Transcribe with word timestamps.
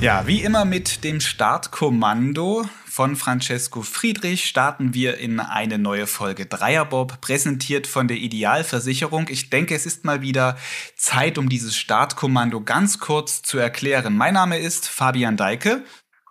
Ja, 0.00 0.28
wie 0.28 0.42
immer 0.42 0.64
mit 0.64 1.02
dem 1.02 1.18
Startkommando 1.18 2.64
von 2.84 3.16
Francesco 3.16 3.82
Friedrich 3.82 4.44
starten 4.44 4.94
wir 4.94 5.18
in 5.18 5.40
eine 5.40 5.76
neue 5.78 6.06
Folge 6.06 6.46
Dreierbob, 6.46 7.20
präsentiert 7.20 7.88
von 7.88 8.06
der 8.06 8.18
Idealversicherung. 8.18 9.26
Ich 9.28 9.50
denke, 9.50 9.74
es 9.74 9.86
ist 9.86 10.04
mal 10.04 10.22
wieder 10.22 10.56
Zeit, 10.94 11.36
um 11.36 11.48
dieses 11.48 11.76
Startkommando 11.76 12.60
ganz 12.60 13.00
kurz 13.00 13.42
zu 13.42 13.58
erklären. 13.58 14.16
Mein 14.16 14.34
Name 14.34 14.58
ist 14.58 14.88
Fabian 14.88 15.36
Deike. 15.36 15.82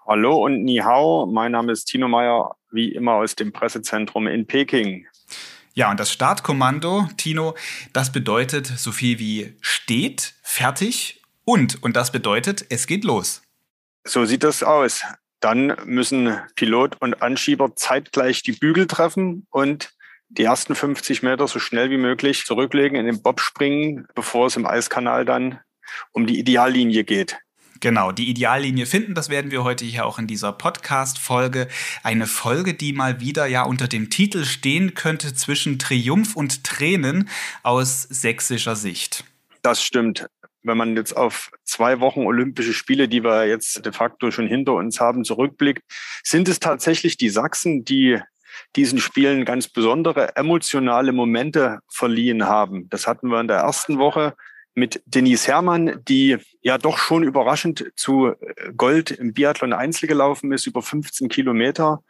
Hallo 0.08 0.46
und 0.46 0.64
Ni 0.64 0.78
Hao. 0.78 1.26
Mein 1.26 1.52
Name 1.52 1.74
ist 1.74 1.86
Tino 1.86 2.08
Meyer, 2.08 2.56
wie 2.72 2.94
immer 2.94 3.16
aus 3.16 3.36
dem 3.36 3.52
Pressezentrum 3.52 4.28
in 4.28 4.48
Peking. 4.48 5.08
Ja, 5.78 5.92
und 5.92 6.00
das 6.00 6.10
Startkommando, 6.10 7.10
Tino, 7.18 7.54
das 7.92 8.14
bedeutet 8.14 8.66
so 8.66 8.94
viel 8.94 9.20
wie 9.20 9.58
steht, 9.60 10.36
fertig 10.42 11.22
und, 11.44 11.84
und 11.84 11.98
das 11.98 12.14
bedeutet, 12.14 12.66
es 12.70 12.88
geht 12.88 13.04
los. 13.04 13.42
So 14.06 14.24
sieht 14.24 14.44
das 14.44 14.64
aus. 14.64 15.04
Dann 15.42 15.76
müssen 15.84 16.40
Pilot 16.56 17.02
und 17.02 17.22
Anschieber 17.22 17.76
zeitgleich 17.76 18.42
die 18.42 18.54
Bügel 18.54 18.88
treffen 18.88 19.48
und 19.52 19.92
die 20.30 20.46
ersten 20.46 20.76
50 20.76 21.24
Meter 21.24 21.46
so 21.46 21.60
schnell 21.60 21.90
wie 21.90 21.98
möglich 21.98 22.46
zurücklegen, 22.46 22.98
in 22.98 23.06
den 23.06 23.22
Bob 23.22 23.42
springen, 23.42 24.08
bevor 24.16 24.48
es 24.48 24.56
im 24.56 24.66
Eiskanal 24.66 25.26
dann 25.26 25.60
um 26.14 26.26
die 26.26 26.40
Ideallinie 26.40 27.04
geht. 27.04 27.38
Genau, 27.86 28.12
die 28.12 28.32
Ideallinie 28.32 28.88
finden, 28.88 29.14
das 29.14 29.30
werden 29.30 29.52
wir 29.52 29.64
heute 29.64 29.86
hier 29.86 30.08
auch 30.08 30.18
in 30.18 30.26
dieser 30.26 30.52
Podcast-Folge. 30.52 31.68
Eine 32.02 32.26
Folge, 32.26 32.74
die 32.74 32.94
mal 32.94 33.20
wieder 33.20 33.46
ja 33.46 33.62
unter 33.62 33.88
dem 33.88 34.10
Titel 34.10 34.44
stehen 34.44 34.96
könnte 34.96 35.36
zwischen 35.36 35.78
Triumph 35.78 36.36
und 36.36 36.64
Tränen 36.64 37.30
aus 37.62 38.02
sächsischer 38.02 38.76
Sicht. 38.76 39.24
Das 39.62 39.84
stimmt 39.84 40.26
wenn 40.64 40.78
man 40.78 40.96
jetzt 40.96 41.16
auf 41.16 41.52
zwei 41.64 42.00
Wochen 42.00 42.22
Olympische 42.22 42.74
Spiele, 42.74 43.08
die 43.08 43.24
wir 43.24 43.46
jetzt 43.46 43.86
de 43.86 43.92
facto 43.94 44.32
schon 44.32 44.48
hinter 44.48 44.74
uns 44.74 45.00
haben, 45.00 45.24
zurückblickt, 45.24 45.84
sind 46.24 46.48
es 46.50 46.60
tatsächlich 46.60 47.18
die 47.18 47.30
Sachsen, 47.30 47.86
die 47.86 48.20
diesen 48.76 48.98
Spielen 48.98 49.46
ganz 49.46 49.68
besondere 49.68 50.36
emotionale 50.36 51.12
Momente 51.12 51.82
verliehen 51.88 52.46
haben. 52.48 52.90
Das 52.90 53.06
hatten 53.06 53.28
wir 53.28 53.40
in 53.42 53.48
der 53.48 53.58
ersten 53.58 54.00
Woche 54.00 54.34
mit 54.76 55.02
Denise 55.06 55.48
Herrmann, 55.48 56.02
die 56.08 56.38
ja 56.62 56.78
doch 56.78 56.98
schon 56.98 57.24
überraschend 57.24 57.92
zu 57.96 58.34
Gold 58.76 59.12
im 59.12 59.34
Biathlon 59.34 59.74
Einzel 59.74 60.08
gelaufen 60.08 60.52
ist, 60.52 60.68
über 60.68 60.82
15 60.82 61.30
Kilometer. 61.30 62.04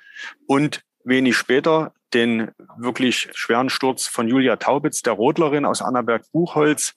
Und 0.48 0.82
wenig 1.04 1.38
später 1.38 1.94
den 2.14 2.52
wirklich 2.78 3.30
schweren 3.34 3.70
Sturz 3.70 4.08
von 4.08 4.28
Julia 4.28 4.56
Taubitz, 4.56 5.02
der 5.02 5.14
Rodlerin 5.14 5.66
aus 5.66 5.82
Annaberg-Buchholz, 5.82 6.96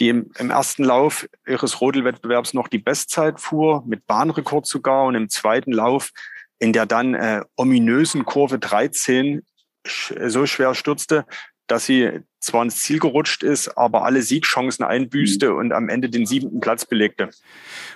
die 0.00 0.08
im, 0.08 0.30
im 0.38 0.50
ersten 0.50 0.84
Lauf 0.84 1.28
ihres 1.46 1.80
Rodelwettbewerbs 1.80 2.54
noch 2.54 2.68
die 2.68 2.78
Bestzeit 2.78 3.40
fuhr, 3.40 3.84
mit 3.86 4.06
Bahnrekord 4.06 4.66
sogar, 4.66 5.04
und 5.04 5.14
im 5.14 5.28
zweiten 5.28 5.72
Lauf 5.72 6.10
in 6.58 6.72
der 6.72 6.86
dann 6.86 7.14
äh, 7.14 7.42
ominösen 7.56 8.24
Kurve 8.24 8.58
13 8.58 9.44
so 9.84 10.46
schwer 10.46 10.74
stürzte, 10.74 11.24
dass 11.68 11.86
sie 11.86 12.20
zwar 12.40 12.62
ins 12.62 12.76
Ziel 12.76 12.98
gerutscht 12.98 13.42
ist, 13.42 13.76
aber 13.76 14.04
alle 14.04 14.22
Siegchancen 14.22 14.84
einbüßte 14.84 15.54
und 15.54 15.72
am 15.72 15.88
Ende 15.88 16.08
den 16.08 16.26
siebten 16.26 16.60
Platz 16.60 16.84
belegte. 16.84 17.30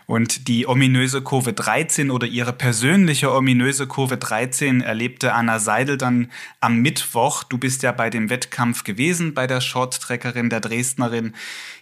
Und 0.07 0.49
die 0.49 0.67
ominöse 0.67 1.23
Kurve 1.23 1.53
13 1.53 2.11
oder 2.11 2.27
ihre 2.27 2.53
persönliche 2.53 3.33
ominöse 3.33 3.87
Kurve 3.87 4.17
13 4.17 4.81
erlebte 4.81 5.33
Anna 5.33 5.59
Seidel 5.59 5.97
dann 5.97 6.31
am 6.61 6.79
Mittwoch. 6.79 7.45
Du 7.45 7.59
bist 7.59 7.83
ja 7.83 7.93
bei 7.93 8.11
dem 8.11 8.31
Wettkampf 8.31 8.85
gewesen, 8.85 9.35
bei 9.35 9.47
der 9.47 9.61
Shorttreckerin, 9.61 10.51
der 10.51 10.61
Dresdnerin. 10.61 11.35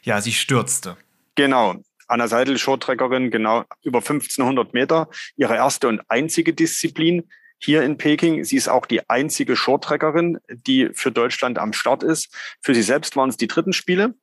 Ja, 0.03 0.21
sie 0.21 0.33
stürzte. 0.33 0.97
Genau. 1.35 1.77
Anna 2.07 2.27
Seidel, 2.27 2.59
Shorttreckerin, 2.59 3.31
genau 3.31 3.65
über 3.83 3.99
1500 3.99 4.75
Meter, 4.75 5.09
ihre 5.37 5.55
erste 5.55 5.87
und 5.87 6.03
einzige 6.09 6.53
Disziplin 6.53 7.29
hier 7.61 7.83
in 7.83 7.99
Peking. 7.99 8.43
Sie 8.45 8.57
ist 8.57 8.69
auch 8.69 8.87
die 8.87 9.09
einzige 9.09 9.55
Shorttreckerin, 9.55 10.39
die 10.49 10.91
für 10.93 11.13
Deutschland 11.13 11.59
am 11.59 11.73
Start 11.73 12.03
ist. 12.03 12.35
Für 12.61 12.75
sie 12.75 12.83
selbst 12.83 13.17
waren 13.17 13.29
es 13.29 13.37
die 13.37 13.47
dritten 13.47 13.73
Spiele. 13.73 14.15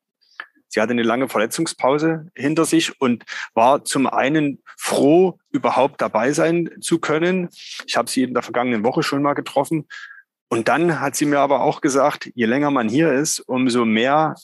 Sie 0.69 0.81
hatte 0.81 0.91
eine 0.91 1.03
lange 1.03 1.29
Verletzungspause 1.29 2.28
hinter 2.35 2.66
sich 2.66 3.00
und 3.00 3.23
war 3.53 3.85
zum 3.85 4.07
einen 4.07 4.62
froh, 4.75 5.39
überhaupt 5.50 6.01
dabei 6.01 6.34
sein 6.34 6.69
zu 6.81 7.00
können. 7.00 7.50
Ich 7.85 7.95
habe 7.95 8.09
sie 8.09 8.23
in 8.23 8.34
der 8.34 8.44
vergangenen 8.44 8.84
Woche 8.84 9.03
schon 9.03 9.22
mal 9.22 9.34
getroffen. 9.34 9.88
Und 10.50 10.67
dann 10.67 11.00
hat 11.00 11.16
sie 11.16 11.25
mir 11.25 11.39
aber 11.39 11.62
auch 11.62 11.81
gesagt, 11.81 12.29
je 12.33 12.45
länger 12.45 12.72
man 12.72 12.89
hier 12.89 13.13
ist, 13.13 13.39
umso 13.39 13.85
mehr 13.85 14.35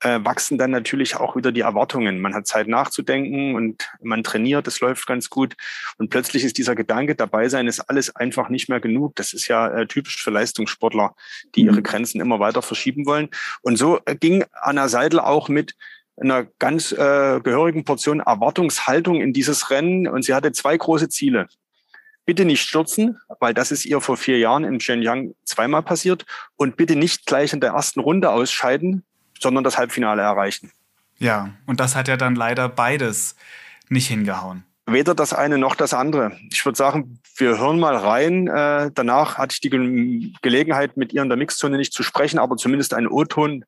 äh, 0.00 0.20
wachsen 0.22 0.58
dann 0.58 0.70
natürlich 0.70 1.16
auch 1.16 1.36
wieder 1.36 1.52
die 1.52 1.60
Erwartungen. 1.60 2.20
Man 2.20 2.34
hat 2.34 2.46
Zeit 2.46 2.68
nachzudenken 2.68 3.54
und 3.54 3.88
man 4.02 4.22
trainiert, 4.22 4.66
das 4.66 4.80
läuft 4.80 5.06
ganz 5.06 5.30
gut. 5.30 5.56
Und 5.98 6.10
plötzlich 6.10 6.44
ist 6.44 6.58
dieser 6.58 6.74
Gedanke, 6.74 7.14
dabei 7.14 7.48
sein 7.48 7.66
ist 7.66 7.80
alles 7.80 8.14
einfach 8.14 8.48
nicht 8.48 8.68
mehr 8.68 8.80
genug. 8.80 9.16
Das 9.16 9.32
ist 9.32 9.48
ja 9.48 9.68
äh, 9.68 9.86
typisch 9.86 10.22
für 10.22 10.30
Leistungssportler, 10.30 11.14
die 11.54 11.62
ihre 11.62 11.76
mhm. 11.76 11.82
Grenzen 11.82 12.20
immer 12.20 12.40
weiter 12.40 12.62
verschieben 12.62 13.06
wollen. 13.06 13.28
Und 13.62 13.76
so 13.76 14.00
äh, 14.04 14.16
ging 14.16 14.44
Anna 14.52 14.88
Seidel 14.88 15.20
auch 15.20 15.48
mit 15.48 15.74
einer 16.18 16.44
ganz 16.58 16.92
äh, 16.92 17.40
gehörigen 17.42 17.84
Portion 17.84 18.20
Erwartungshaltung 18.20 19.20
in 19.20 19.32
dieses 19.32 19.70
Rennen. 19.70 20.08
Und 20.08 20.24
sie 20.24 20.34
hatte 20.34 20.52
zwei 20.52 20.76
große 20.76 21.08
Ziele. 21.08 21.48
Bitte 22.24 22.44
nicht 22.44 22.62
stürzen, 22.62 23.18
weil 23.38 23.54
das 23.54 23.70
ist 23.70 23.84
ihr 23.84 24.00
vor 24.00 24.16
vier 24.16 24.38
Jahren 24.38 24.64
in 24.64 24.80
Shenyang 24.80 25.34
zweimal 25.44 25.82
passiert. 25.82 26.26
Und 26.56 26.76
bitte 26.76 26.96
nicht 26.96 27.26
gleich 27.26 27.52
in 27.52 27.60
der 27.60 27.72
ersten 27.72 28.00
Runde 28.00 28.30
ausscheiden, 28.30 29.04
sondern 29.40 29.64
das 29.64 29.78
Halbfinale 29.78 30.22
erreichen. 30.22 30.72
Ja, 31.18 31.50
und 31.66 31.80
das 31.80 31.96
hat 31.96 32.08
ja 32.08 32.16
dann 32.16 32.34
leider 32.34 32.68
beides 32.68 33.36
nicht 33.88 34.08
hingehauen. 34.08 34.64
Weder 34.88 35.14
das 35.14 35.32
eine 35.32 35.58
noch 35.58 35.74
das 35.74 35.94
andere. 35.94 36.38
Ich 36.52 36.64
würde 36.64 36.76
sagen, 36.76 37.18
wir 37.36 37.58
hören 37.58 37.80
mal 37.80 37.96
rein. 37.96 38.46
Äh, 38.46 38.90
danach 38.94 39.36
hatte 39.36 39.54
ich 39.54 39.60
die 39.60 39.70
Ge 39.70 40.30
Gelegenheit, 40.42 40.96
mit 40.96 41.12
ihr 41.12 41.22
in 41.22 41.28
der 41.28 41.36
Mixzone 41.36 41.76
nicht 41.76 41.92
zu 41.92 42.04
sprechen, 42.04 42.38
aber 42.38 42.56
zumindest 42.56 42.94
einen 42.94 43.08
O-Ton 43.08 43.64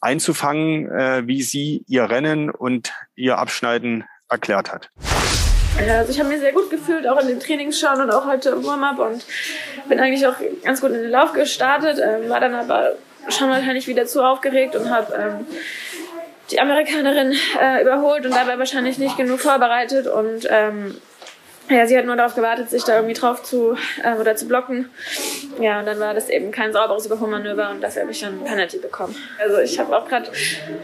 einzufangen, 0.00 0.88
äh, 0.88 1.26
wie 1.26 1.42
sie 1.42 1.84
ihr 1.88 2.08
Rennen 2.08 2.50
und 2.50 2.92
ihr 3.16 3.38
Abschneiden 3.38 4.04
erklärt 4.28 4.72
hat. 4.72 4.90
Ja, 5.84 5.98
also 5.98 6.12
ich 6.12 6.20
habe 6.20 6.28
mich 6.28 6.40
sehr 6.40 6.52
gut 6.52 6.70
gefühlt, 6.70 7.08
auch 7.08 7.20
in 7.20 7.26
den 7.26 7.40
Trainingsschauen 7.40 8.02
und 8.02 8.10
auch 8.10 8.26
heute 8.26 8.50
im 8.50 8.64
Warm-up 8.64 8.98
und 8.98 9.24
bin 9.88 9.98
eigentlich 9.98 10.26
auch 10.26 10.36
ganz 10.62 10.80
gut 10.80 10.90
in 10.90 11.02
den 11.02 11.10
Lauf 11.10 11.32
gestartet, 11.32 11.98
äh, 11.98 12.28
war 12.28 12.38
dann 12.38 12.54
aber 12.54 12.92
schon 13.30 13.50
wahrscheinlich 13.50 13.86
wieder 13.86 14.06
zu 14.06 14.22
aufgeregt 14.22 14.76
und 14.76 14.90
habe 14.90 15.14
ähm, 15.14 15.46
die 16.50 16.60
Amerikanerin 16.60 17.34
äh, 17.60 17.82
überholt 17.82 18.24
und 18.26 18.34
dabei 18.34 18.58
wahrscheinlich 18.58 18.98
nicht 18.98 19.16
genug 19.16 19.40
vorbereitet 19.40 20.06
und 20.06 20.46
ähm, 20.50 21.00
ja, 21.70 21.86
sie 21.86 21.96
hat 21.96 22.04
nur 22.04 22.16
darauf 22.16 22.34
gewartet, 22.34 22.68
sich 22.68 22.82
da 22.82 22.96
irgendwie 22.96 23.14
drauf 23.14 23.44
zu 23.44 23.76
äh, 24.02 24.14
oder 24.14 24.34
zu 24.34 24.48
blocken. 24.48 24.90
Ja, 25.60 25.78
und 25.78 25.86
dann 25.86 26.00
war 26.00 26.14
das 26.14 26.28
eben 26.28 26.50
kein 26.50 26.72
sauberes 26.72 27.06
Überholmanöver 27.06 27.70
und 27.70 27.80
dafür 27.80 28.02
habe 28.02 28.10
ich 28.10 28.20
dann 28.20 28.42
Penalty 28.42 28.78
bekommen. 28.78 29.14
Also 29.38 29.58
ich 29.58 29.78
habe 29.78 29.96
auch 29.96 30.08
gerade 30.08 30.30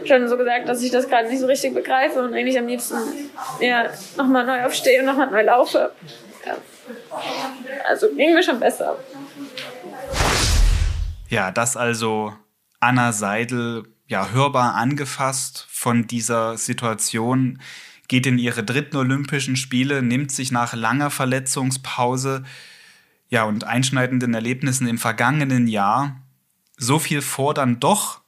schon 0.05 0.27
so 0.29 0.37
gesagt, 0.37 0.69
dass 0.69 0.81
ich 0.81 0.89
das 0.89 1.09
gerade 1.09 1.27
nicht 1.27 1.41
so 1.41 1.45
richtig 1.45 1.73
begreife 1.73 2.21
und 2.21 2.33
eigentlich 2.33 2.57
am 2.57 2.67
liebsten 2.67 2.95
ja, 3.59 3.87
nochmal 4.15 4.45
neu 4.45 4.63
aufstehe 4.63 5.01
und 5.01 5.07
nochmal 5.07 5.29
neu 5.29 5.43
laufe. 5.43 5.91
Ja. 6.45 6.55
Also 7.89 8.07
ging 8.09 8.33
mir 8.33 8.43
schon 8.43 8.59
besser. 8.59 8.97
Ja, 11.29 11.51
das 11.51 11.75
also 11.75 12.33
Anna 12.79 13.11
Seidel 13.11 13.83
ja 14.07 14.29
hörbar 14.29 14.75
angefasst 14.75 15.67
von 15.69 16.07
dieser 16.07 16.57
Situation, 16.57 17.59
geht 18.07 18.25
in 18.25 18.37
ihre 18.37 18.63
dritten 18.63 18.95
Olympischen 18.95 19.57
Spiele, 19.57 20.01
nimmt 20.01 20.31
sich 20.31 20.51
nach 20.51 20.73
langer 20.73 21.09
Verletzungspause 21.09 22.43
ja 23.29 23.43
und 23.43 23.65
einschneidenden 23.65 24.33
Erlebnissen 24.33 24.87
im 24.87 24.97
vergangenen 24.97 25.67
Jahr 25.67 26.21
so 26.77 26.97
viel 26.97 27.21
vor 27.21 27.53
dann 27.53 27.81
doch, 27.81 28.21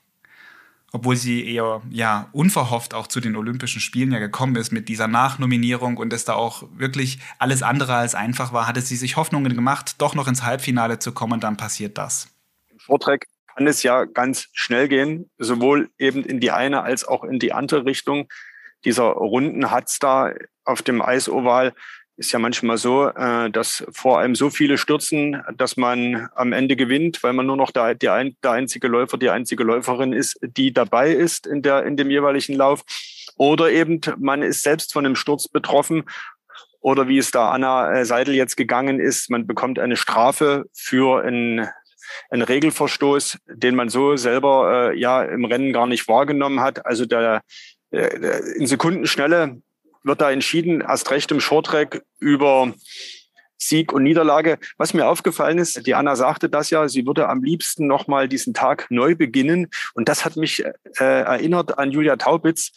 obwohl 0.92 1.16
sie 1.16 1.48
eher 1.48 1.82
ja 1.90 2.28
unverhofft 2.34 2.94
auch 2.94 3.08
zu 3.08 3.22
den 3.22 3.38
Olympischen 3.38 3.80
Spielen 3.80 4.12
ja 4.12 4.20
gekommen 4.20 4.58
ist 4.58 4.74
mit 4.74 4.90
dieser 4.90 5.08
Nachnominierung 5.08 5.96
und 5.96 6.12
es 6.12 6.26
da 6.26 6.34
auch 6.34 6.64
wirklich 6.76 7.20
alles 7.38 7.64
andere 7.64 7.96
als 7.96 8.14
einfach 8.14 8.52
war, 8.52 8.68
hatte 8.68 8.82
sie 8.82 8.98
sich 8.98 9.16
Hoffnungen 9.16 9.56
gemacht, 9.56 9.96
doch 10.00 10.16
noch 10.16 10.28
ins 10.28 10.44
Halbfinale 10.44 11.00
zu 11.00 11.14
kommen, 11.14 11.40
dann 11.40 11.56
passiert 11.56 11.98
das. 11.98 12.28
Vortrag 12.80 13.26
kann 13.56 13.68
es 13.68 13.84
ja 13.84 14.06
ganz 14.06 14.48
schnell 14.54 14.88
gehen, 14.88 15.30
sowohl 15.38 15.90
eben 15.98 16.24
in 16.24 16.40
die 16.40 16.52
eine 16.52 16.84
als 16.84 17.08
auch 17.08 17.24
in 17.24 17.40
die 17.40 17.54
andere 17.54 17.86
Richtung. 17.86 18.28
Dieser 18.86 19.04
runden 19.04 19.72
Hatz 19.72 20.00
da 20.00 20.34
auf 20.64 20.82
dem 20.82 21.02
Eisoval 21.02 21.74
ist 22.20 22.34
ja 22.34 22.40
manchmal 22.40 22.78
so, 22.78 23.08
äh, 23.08 23.50
dass 23.50 23.86
vor 23.92 24.20
allem 24.20 24.36
so 24.36 24.50
viele 24.50 24.78
stürzen, 24.78 25.42
dass 25.56 25.78
man 25.78 26.30
am 26.36 26.52
Ende 26.52 26.76
gewinnt, 26.76 27.24
weil 27.24 27.34
man 27.34 27.46
nur 27.46 27.56
noch 27.56 27.72
der, 27.72 27.96
der, 27.96 28.30
der 28.44 28.52
einzige 28.52 28.88
Läufer, 28.88 29.18
die 29.18 29.30
einzige 29.30 29.64
Läuferin 29.64 30.12
ist, 30.12 30.38
die 30.42 30.74
dabei 30.74 31.12
ist 31.12 31.48
in, 31.48 31.62
der, 31.62 31.84
in 31.86 31.96
dem 31.96 32.12
jeweiligen 32.12 32.56
Lauf. 32.56 32.84
Oder 33.38 33.72
eben 33.72 34.02
man 34.18 34.42
ist 34.42 34.64
selbst 34.64 34.92
von 34.92 35.06
einem 35.06 35.16
Sturz 35.16 35.48
betroffen 35.48 36.04
oder 36.82 37.08
wie 37.08 37.18
es 37.18 37.32
da 37.32 37.52
Anna 37.52 37.92
äh, 37.94 38.06
Seidel 38.06 38.36
jetzt 38.36 38.58
gegangen 38.58 39.00
ist, 39.00 39.30
man 39.30 39.48
bekommt 39.48 39.80
eine 39.80 39.98
Strafe 39.98 40.66
für 40.74 41.24
ein 41.24 41.70
ein 42.30 42.42
Regelverstoß, 42.42 43.38
den 43.48 43.76
man 43.76 43.90
so 43.90 44.16
selber 44.16 44.92
äh, 44.92 45.00
ja 45.00 45.24
im 45.24 45.46
Rennen 45.46 45.74
gar 45.74 45.88
nicht 45.88 46.08
wahrgenommen 46.08 46.62
hat. 46.62 46.86
Also 46.86 47.06
der 47.06 47.42
äh, 47.92 48.56
in 48.56 48.68
Sekundenschnelle 48.68 49.62
wird 50.04 50.22
da 50.22 50.32
entschieden, 50.32 50.82
erst 50.82 51.12
recht 51.12 51.32
im 51.32 51.40
Shorttrack 51.40 52.04
über 52.20 52.74
Sieg 53.58 53.92
und 53.92 54.04
Niederlage. 54.04 54.58
Was 54.78 54.94
mir 54.94 55.08
aufgefallen 55.08 55.58
ist, 55.58 55.86
die 55.86 55.94
Anna 55.94 56.16
sagte 56.16 56.50
das 56.50 56.70
ja, 56.70 56.88
sie 56.88 57.06
würde 57.06 57.28
am 57.28 57.44
liebsten 57.44 57.88
nochmal 57.88 58.30
diesen 58.30 58.54
Tag 58.54 58.88
neu 58.90 59.16
beginnen. 59.16 59.68
Und 59.94 60.08
das 60.08 60.24
hat 60.24 60.38
mich 60.38 60.64
äh, 60.64 60.72
erinnert 60.98 61.78
an 61.78 61.92
Julia 61.92 62.16
Taubitz, 62.16 62.72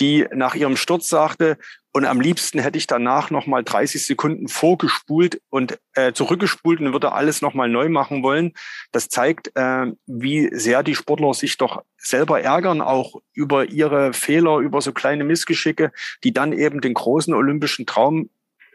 die 0.00 0.26
nach 0.32 0.54
ihrem 0.54 0.76
Sturz 0.76 1.08
sagte, 1.08 1.58
und 1.94 2.06
am 2.06 2.22
liebsten 2.22 2.58
hätte 2.58 2.78
ich 2.78 2.86
danach 2.86 3.30
nochmal 3.30 3.62
30 3.62 4.06
Sekunden 4.06 4.48
vorgespult 4.48 5.42
und 5.50 5.78
äh, 5.92 6.14
zurückgespult 6.14 6.80
und 6.80 6.94
würde 6.94 7.12
alles 7.12 7.42
nochmal 7.42 7.68
neu 7.68 7.90
machen 7.90 8.22
wollen. 8.22 8.54
Das 8.92 9.10
zeigt, 9.10 9.54
äh, 9.56 9.92
wie 10.06 10.48
sehr 10.54 10.82
die 10.82 10.94
Sportler 10.94 11.34
sich 11.34 11.58
doch 11.58 11.82
selber 11.98 12.40
ärgern, 12.40 12.80
auch 12.80 13.20
über 13.34 13.68
ihre 13.68 14.14
Fehler, 14.14 14.58
über 14.58 14.80
so 14.80 14.92
kleine 14.92 15.24
Missgeschicke, 15.24 15.92
die 16.24 16.32
dann 16.32 16.54
eben 16.54 16.80
den 16.80 16.94
großen 16.94 17.34
olympischen 17.34 17.84
Traum 17.84 18.30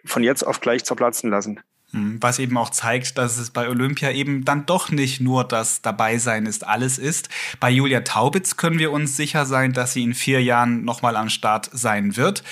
von 0.06 0.24
jetzt 0.24 0.44
auf 0.44 0.62
gleich 0.62 0.86
zerplatzen 0.86 1.32
lassen. 1.32 1.60
Hm, 1.94 2.18
was 2.22 2.38
eben 2.40 2.58
auch 2.58 2.70
zeigt, 2.70 3.18
dass 3.18 3.38
es 3.38 3.50
bei 3.50 3.70
Olympia 3.70 4.12
eben 4.12 4.44
dann 4.44 4.66
doch 4.66 4.90
nicht 4.92 5.22
nur 5.22 5.46
das 5.46 5.82
Dabeisein 5.82 6.46
ist, 6.46 6.68
alles 6.68 6.98
ist. 6.98 7.30
Bei 7.62 7.70
Julia 7.70 8.02
Taubitz 8.02 8.58
können 8.58 8.78
wir 8.78 8.92
uns 8.92 9.16
sicher 9.16 9.46
sein, 9.46 9.72
dass 9.72 9.94
sie 9.94 10.04
in 10.04 10.14
vier 10.14 10.44
Jahren 10.44 10.84
nochmal 10.84 11.16
am 11.16 11.30
Start 11.30 11.70
sein 11.72 12.18
wird. 12.18 12.44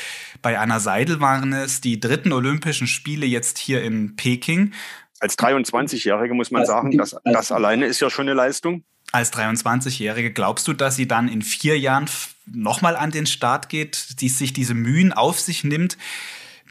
Bei 0.41 0.57
Anna 0.57 0.79
Seidel 0.79 1.19
waren 1.19 1.51
es 1.51 1.81
die 1.81 1.99
dritten 1.99 2.31
Olympischen 2.31 2.87
Spiele 2.87 3.25
jetzt 3.25 3.57
hier 3.57 3.83
in 3.83 4.15
Peking. 4.15 4.71
Als 5.19 5.37
23-Jährige 5.37 6.33
muss 6.33 6.51
man 6.51 6.65
sagen, 6.65 6.97
das, 6.97 7.17
das 7.25 7.51
alleine 7.51 7.87
ist 7.87 7.99
ja 7.99 8.09
schon 8.09 8.27
eine 8.27 8.35
Leistung. 8.35 8.85
Als 9.11 9.33
23-Jährige 9.33 10.31
glaubst 10.31 10.65
du, 10.67 10.73
dass 10.73 10.95
sie 10.95 11.07
dann 11.07 11.27
in 11.27 11.41
vier 11.41 11.77
Jahren 11.77 12.09
nochmal 12.45 12.95
an 12.95 13.11
den 13.11 13.25
Start 13.25 13.67
geht, 13.67 14.21
die 14.21 14.29
sich 14.29 14.53
diese 14.53 14.75
Mühen 14.75 15.11
auf 15.11 15.41
sich 15.41 15.65
nimmt, 15.65 15.97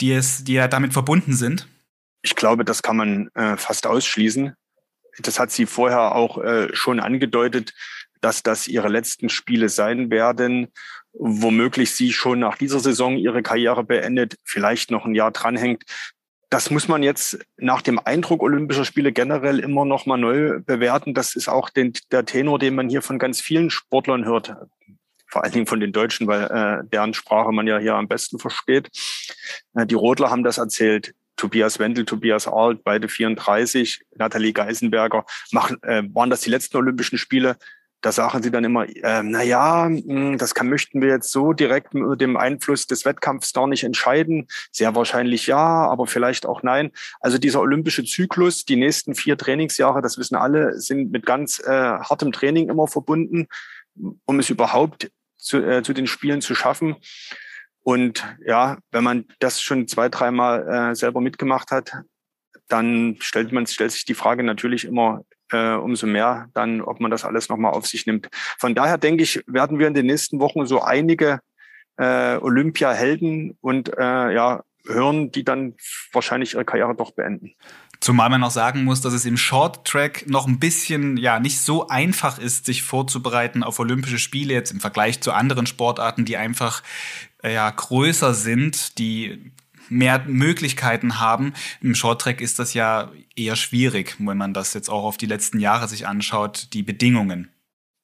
die, 0.00 0.12
es, 0.12 0.44
die 0.44 0.54
ja 0.54 0.66
damit 0.66 0.94
verbunden 0.94 1.34
sind? 1.34 1.68
Ich 2.24 2.34
glaube, 2.36 2.64
das 2.64 2.82
kann 2.82 2.96
man 2.96 3.28
äh, 3.34 3.58
fast 3.58 3.86
ausschließen. 3.86 4.54
Das 5.20 5.38
hat 5.38 5.50
sie 5.50 5.66
vorher 5.66 6.14
auch 6.14 6.38
äh, 6.38 6.74
schon 6.74 6.98
angedeutet, 6.98 7.74
dass 8.22 8.42
das 8.42 8.66
ihre 8.66 8.88
letzten 8.88 9.28
Spiele 9.28 9.68
sein 9.68 10.10
werden. 10.10 10.72
Womöglich 11.12 11.94
sie 11.94 12.14
schon 12.14 12.38
nach 12.38 12.56
dieser 12.56 12.80
Saison 12.80 13.18
ihre 13.18 13.42
Karriere 13.42 13.84
beendet, 13.84 14.36
vielleicht 14.42 14.90
noch 14.90 15.04
ein 15.04 15.14
Jahr 15.14 15.32
dranhängt. 15.32 15.84
Das 16.48 16.70
muss 16.70 16.88
man 16.88 17.02
jetzt 17.02 17.38
nach 17.58 17.82
dem 17.82 17.98
Eindruck 17.98 18.42
Olympischer 18.42 18.86
Spiele 18.86 19.12
generell 19.12 19.58
immer 19.58 19.84
noch 19.84 20.06
mal 20.06 20.16
neu 20.16 20.60
bewerten. 20.60 21.12
Das 21.12 21.36
ist 21.36 21.48
auch 21.48 21.68
den, 21.68 21.92
der 22.10 22.24
Tenor, 22.24 22.58
den 22.58 22.74
man 22.74 22.88
hier 22.88 23.02
von 23.02 23.18
ganz 23.18 23.42
vielen 23.42 23.68
Sportlern 23.68 24.24
hört 24.24 24.56
vor 25.34 25.42
allen 25.42 25.52
Dingen 25.52 25.66
von 25.66 25.80
den 25.80 25.90
Deutschen, 25.90 26.28
weil 26.28 26.44
äh, 26.44 26.88
deren 26.92 27.12
Sprache 27.12 27.50
man 27.50 27.66
ja 27.66 27.78
hier 27.78 27.96
am 27.96 28.06
besten 28.06 28.38
versteht. 28.38 28.88
Äh, 29.74 29.84
die 29.84 29.96
Rodler 29.96 30.30
haben 30.30 30.44
das 30.44 30.58
erzählt. 30.58 31.12
Tobias 31.36 31.78
Wendel, 31.78 32.04
Tobias 32.04 32.46
Arlt, 32.46 32.84
beide 32.84 33.08
34, 33.08 34.04
Nathalie 34.16 34.52
Geisenberger, 34.52 35.24
machen, 35.50 35.82
äh, 35.82 36.02
waren 36.12 36.30
das 36.30 36.40
die 36.40 36.50
letzten 36.50 36.76
Olympischen 36.76 37.18
Spiele? 37.18 37.56
Da 38.04 38.12
sagen 38.12 38.42
sie 38.42 38.50
dann 38.50 38.64
immer, 38.64 38.86
äh, 38.86 39.22
na 39.22 39.42
ja, 39.42 39.86
hm, 39.86 40.36
das 40.36 40.54
kann, 40.54 40.68
möchten 40.68 41.00
wir 41.00 41.08
jetzt 41.08 41.32
so 41.32 41.54
direkt 41.54 41.94
mit 41.94 42.20
dem 42.20 42.36
Einfluss 42.36 42.86
des 42.86 43.06
Wettkampfs 43.06 43.54
da 43.54 43.66
nicht 43.66 43.82
entscheiden. 43.82 44.46
Sehr 44.70 44.94
wahrscheinlich 44.94 45.46
ja, 45.46 45.56
aber 45.56 46.06
vielleicht 46.06 46.44
auch 46.44 46.62
nein. 46.62 46.90
Also 47.20 47.38
dieser 47.38 47.60
olympische 47.60 48.04
Zyklus, 48.04 48.66
die 48.66 48.76
nächsten 48.76 49.14
vier 49.14 49.38
Trainingsjahre, 49.38 50.02
das 50.02 50.18
wissen 50.18 50.36
alle, 50.36 50.78
sind 50.78 51.12
mit 51.12 51.24
ganz 51.24 51.60
äh, 51.60 51.70
hartem 51.70 52.30
Training 52.30 52.68
immer 52.68 52.88
verbunden, 52.88 53.46
um 54.26 54.38
es 54.38 54.50
überhaupt 54.50 55.10
zu, 55.38 55.64
äh, 55.64 55.82
zu 55.82 55.94
den 55.94 56.06
Spielen 56.06 56.42
zu 56.42 56.54
schaffen. 56.54 56.96
Und 57.84 58.24
ja, 58.44 58.78
wenn 58.90 59.04
man 59.04 59.26
das 59.38 59.60
schon 59.60 59.86
zwei, 59.86 60.08
dreimal 60.08 60.90
äh, 60.90 60.94
selber 60.94 61.20
mitgemacht 61.20 61.70
hat, 61.70 61.92
dann 62.66 63.16
stellt 63.20 63.52
man 63.52 63.66
stellt 63.66 63.92
sich 63.92 64.06
die 64.06 64.14
Frage 64.14 64.42
natürlich 64.42 64.86
immer 64.86 65.22
äh, 65.52 65.74
umso 65.74 66.06
mehr, 66.06 66.48
dann, 66.54 66.80
ob 66.80 67.00
man 67.00 67.10
das 67.10 67.24
alles 67.24 67.48
nochmal 67.50 67.72
auf 67.72 67.86
sich 67.86 68.06
nimmt. 68.06 68.28
Von 68.58 68.74
daher 68.74 68.98
denke 68.98 69.22
ich, 69.22 69.44
werden 69.46 69.78
wir 69.78 69.86
in 69.86 69.94
den 69.94 70.06
nächsten 70.06 70.40
Wochen 70.40 70.66
so 70.66 70.82
einige 70.82 71.40
äh, 71.98 72.36
Olympia-Helden 72.36 73.58
und 73.60 73.96
äh, 73.96 74.32
ja, 74.34 74.64
hören, 74.86 75.30
die 75.30 75.44
dann 75.44 75.74
wahrscheinlich 76.12 76.54
ihre 76.54 76.64
Karriere 76.64 76.94
doch 76.94 77.12
beenden. 77.12 77.52
Zumal 78.00 78.28
man 78.28 78.40
noch 78.40 78.50
sagen 78.50 78.84
muss, 78.84 79.00
dass 79.00 79.14
es 79.14 79.24
im 79.24 79.36
Short 79.36 79.86
Track 79.86 80.24
noch 80.28 80.46
ein 80.46 80.58
bisschen, 80.58 81.16
ja, 81.16 81.40
nicht 81.40 81.60
so 81.60 81.88
einfach 81.88 82.38
ist, 82.38 82.66
sich 82.66 82.82
vorzubereiten 82.82 83.62
auf 83.62 83.78
Olympische 83.78 84.18
Spiele 84.18 84.52
jetzt 84.52 84.72
im 84.72 84.80
Vergleich 84.80 85.20
zu 85.20 85.32
anderen 85.32 85.66
Sportarten, 85.66 86.24
die 86.24 86.36
einfach, 86.36 86.82
ja, 87.52 87.70
größer 87.70 88.34
sind, 88.34 88.98
die 88.98 89.52
mehr 89.88 90.24
Möglichkeiten 90.26 91.20
haben. 91.20 91.52
Im 91.80 91.94
Shorttrack 91.94 92.40
ist 92.40 92.58
das 92.58 92.74
ja 92.74 93.12
eher 93.36 93.56
schwierig, 93.56 94.16
wenn 94.18 94.38
man 94.38 94.54
das 94.54 94.74
jetzt 94.74 94.88
auch 94.88 95.04
auf 95.04 95.16
die 95.16 95.26
letzten 95.26 95.60
Jahre 95.60 95.88
sich 95.88 96.06
anschaut, 96.06 96.68
die 96.72 96.82
Bedingungen. 96.82 97.50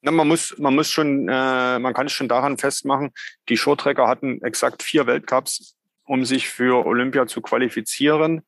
Na, 0.02 0.10
man 0.10 0.28
muss, 0.28 0.56
man 0.58 0.74
muss 0.74 0.90
schon, 0.90 1.28
äh, 1.28 1.78
man 1.78 1.92
kann 1.92 2.06
es 2.06 2.12
schon 2.12 2.28
daran 2.28 2.56
festmachen, 2.56 3.10
die 3.48 3.56
Shorttracker 3.56 4.08
hatten 4.08 4.40
exakt 4.42 4.82
vier 4.82 5.06
Weltcups, 5.06 5.76
um 6.04 6.24
sich 6.24 6.48
für 6.48 6.86
Olympia 6.86 7.26
zu 7.26 7.42
qualifizieren. 7.42 8.42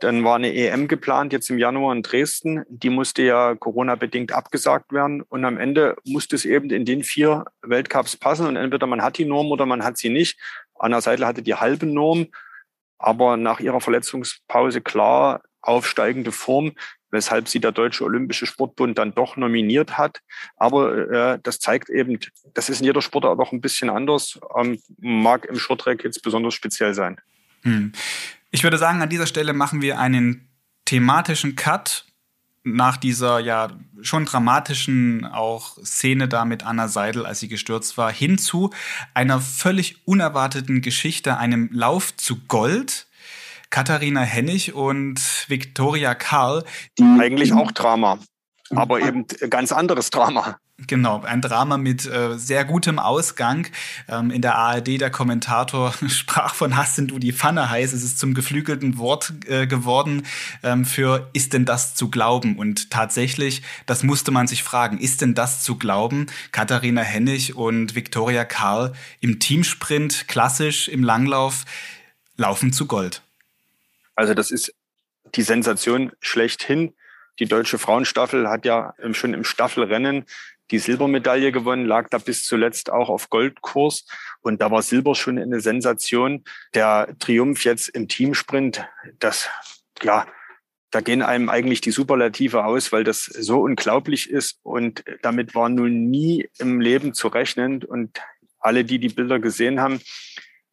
Dann 0.00 0.24
war 0.24 0.36
eine 0.36 0.52
EM 0.52 0.88
geplant, 0.88 1.32
jetzt 1.32 1.50
im 1.50 1.58
Januar 1.58 1.94
in 1.94 2.02
Dresden. 2.02 2.64
Die 2.68 2.90
musste 2.90 3.22
ja 3.22 3.54
Corona-bedingt 3.54 4.32
abgesagt 4.32 4.92
werden. 4.92 5.22
Und 5.22 5.44
am 5.44 5.56
Ende 5.56 5.96
musste 6.04 6.36
es 6.36 6.44
eben 6.44 6.70
in 6.70 6.84
den 6.84 7.04
vier 7.04 7.44
Weltcups 7.62 8.16
passen. 8.16 8.46
Und 8.46 8.56
entweder 8.56 8.86
man 8.86 9.02
hat 9.02 9.18
die 9.18 9.24
Norm 9.24 9.50
oder 9.50 9.66
man 9.66 9.84
hat 9.84 9.96
sie 9.96 10.10
nicht. 10.10 10.38
Anna 10.74 11.00
Seidel 11.00 11.26
hatte 11.26 11.42
die 11.42 11.54
halbe 11.54 11.86
Norm, 11.86 12.26
aber 12.98 13.36
nach 13.36 13.60
ihrer 13.60 13.80
Verletzungspause 13.80 14.80
klar 14.80 15.42
aufsteigende 15.62 16.32
Form, 16.32 16.72
weshalb 17.10 17.48
sie 17.48 17.60
der 17.60 17.72
Deutsche 17.72 18.04
Olympische 18.04 18.46
Sportbund 18.46 18.98
dann 18.98 19.14
doch 19.14 19.36
nominiert 19.36 19.96
hat. 19.96 20.20
Aber 20.56 21.10
äh, 21.10 21.38
das 21.42 21.58
zeigt 21.58 21.88
eben, 21.88 22.18
das 22.52 22.68
ist 22.68 22.80
in 22.80 22.86
jeder 22.86 23.00
Sportart 23.00 23.38
auch 23.38 23.52
ein 23.52 23.60
bisschen 23.60 23.88
anders, 23.88 24.38
ähm, 24.56 24.80
mag 24.98 25.46
im 25.46 25.58
Shorttrack 25.58 26.04
jetzt 26.04 26.22
besonders 26.22 26.54
speziell 26.54 26.92
sein. 26.92 27.20
Hm. 27.62 27.92
Ich 28.54 28.62
würde 28.62 28.78
sagen, 28.78 29.02
an 29.02 29.08
dieser 29.08 29.26
Stelle 29.26 29.52
machen 29.52 29.82
wir 29.82 29.98
einen 29.98 30.48
thematischen 30.84 31.56
Cut 31.56 32.04
nach 32.62 32.96
dieser 32.96 33.40
ja 33.40 33.72
schon 34.00 34.26
dramatischen 34.26 35.24
auch 35.24 35.76
Szene 35.84 36.28
da 36.28 36.44
mit 36.44 36.64
Anna 36.64 36.86
Seidel, 36.86 37.26
als 37.26 37.40
sie 37.40 37.48
gestürzt 37.48 37.98
war, 37.98 38.12
hin 38.12 38.38
zu 38.38 38.70
einer 39.12 39.40
völlig 39.40 40.06
unerwarteten 40.06 40.82
Geschichte, 40.82 41.36
einem 41.36 41.68
Lauf 41.72 42.16
zu 42.16 42.44
Gold. 42.46 43.08
Katharina 43.70 44.20
Hennig 44.20 44.72
und 44.72 45.18
Viktoria 45.48 46.14
Karl. 46.14 46.62
Die 46.96 47.02
Eigentlich 47.02 47.54
auch 47.54 47.72
Drama, 47.72 48.20
aber 48.70 49.00
eben 49.00 49.26
ganz 49.50 49.72
anderes 49.72 50.10
Drama. 50.10 50.58
Genau, 50.86 51.22
ein 51.22 51.40
Drama 51.40 51.76
mit 51.78 52.06
äh, 52.06 52.36
sehr 52.36 52.64
gutem 52.64 52.98
Ausgang. 52.98 53.66
Ähm, 54.08 54.30
in 54.30 54.42
der 54.42 54.56
ARD 54.56 55.00
der 55.00 55.10
Kommentator 55.10 55.94
sprach 56.08 56.54
von 56.54 56.76
Hast 56.76 56.98
denn 56.98 57.08
du 57.08 57.18
die 57.18 57.32
Pfanne 57.32 57.70
heiß? 57.70 57.92
Es 57.92 58.02
ist 58.02 58.18
zum 58.18 58.34
geflügelten 58.34 58.98
Wort 58.98 59.32
äh, 59.46 59.66
geworden 59.66 60.26
ähm, 60.62 60.84
für 60.84 61.30
ist 61.32 61.52
denn 61.52 61.64
das 61.64 61.94
zu 61.94 62.10
glauben? 62.10 62.58
Und 62.58 62.90
tatsächlich, 62.90 63.62
das 63.86 64.02
musste 64.02 64.30
man 64.30 64.46
sich 64.46 64.62
fragen, 64.62 64.98
ist 64.98 65.20
denn 65.20 65.34
das 65.34 65.62
zu 65.62 65.76
glauben? 65.76 66.26
Katharina 66.52 67.02
Hennig 67.02 67.56
und 67.56 67.94
Viktoria 67.94 68.44
Karl 68.44 68.92
im 69.20 69.40
Teamsprint, 69.40 70.28
klassisch 70.28 70.88
im 70.88 71.02
Langlauf, 71.02 71.64
laufen 72.36 72.72
zu 72.72 72.86
Gold. 72.86 73.22
Also 74.16 74.34
das 74.34 74.50
ist 74.50 74.74
die 75.34 75.42
Sensation 75.42 76.12
schlechthin. 76.20 76.94
Die 77.40 77.46
deutsche 77.46 77.78
Frauenstaffel 77.78 78.48
hat 78.48 78.64
ja 78.64 78.94
schon 79.12 79.34
im 79.34 79.44
Staffelrennen 79.44 80.24
die 80.70 80.78
Silbermedaille 80.78 81.52
gewonnen, 81.52 81.86
lag 81.86 82.08
da 82.08 82.18
bis 82.18 82.44
zuletzt 82.44 82.90
auch 82.90 83.08
auf 83.08 83.30
Goldkurs. 83.30 84.06
Und 84.40 84.60
da 84.60 84.70
war 84.70 84.82
Silber 84.82 85.14
schon 85.14 85.38
eine 85.38 85.60
Sensation. 85.60 86.44
Der 86.74 87.14
Triumph 87.18 87.64
jetzt 87.64 87.88
im 87.88 88.08
Teamsprint, 88.08 88.86
das, 89.18 89.48
ja, 90.02 90.26
da 90.90 91.00
gehen 91.00 91.22
einem 91.22 91.48
eigentlich 91.48 91.80
die 91.80 91.90
Superlative 91.90 92.64
aus, 92.64 92.92
weil 92.92 93.04
das 93.04 93.24
so 93.24 93.60
unglaublich 93.60 94.30
ist. 94.30 94.60
Und 94.62 95.04
damit 95.22 95.54
war 95.54 95.68
nun 95.68 96.08
nie 96.08 96.48
im 96.58 96.80
Leben 96.80 97.14
zu 97.14 97.28
rechnen. 97.28 97.82
Und 97.82 98.20
alle, 98.60 98.84
die 98.84 98.98
die 98.98 99.08
Bilder 99.08 99.40
gesehen 99.40 99.80
haben, 99.80 100.00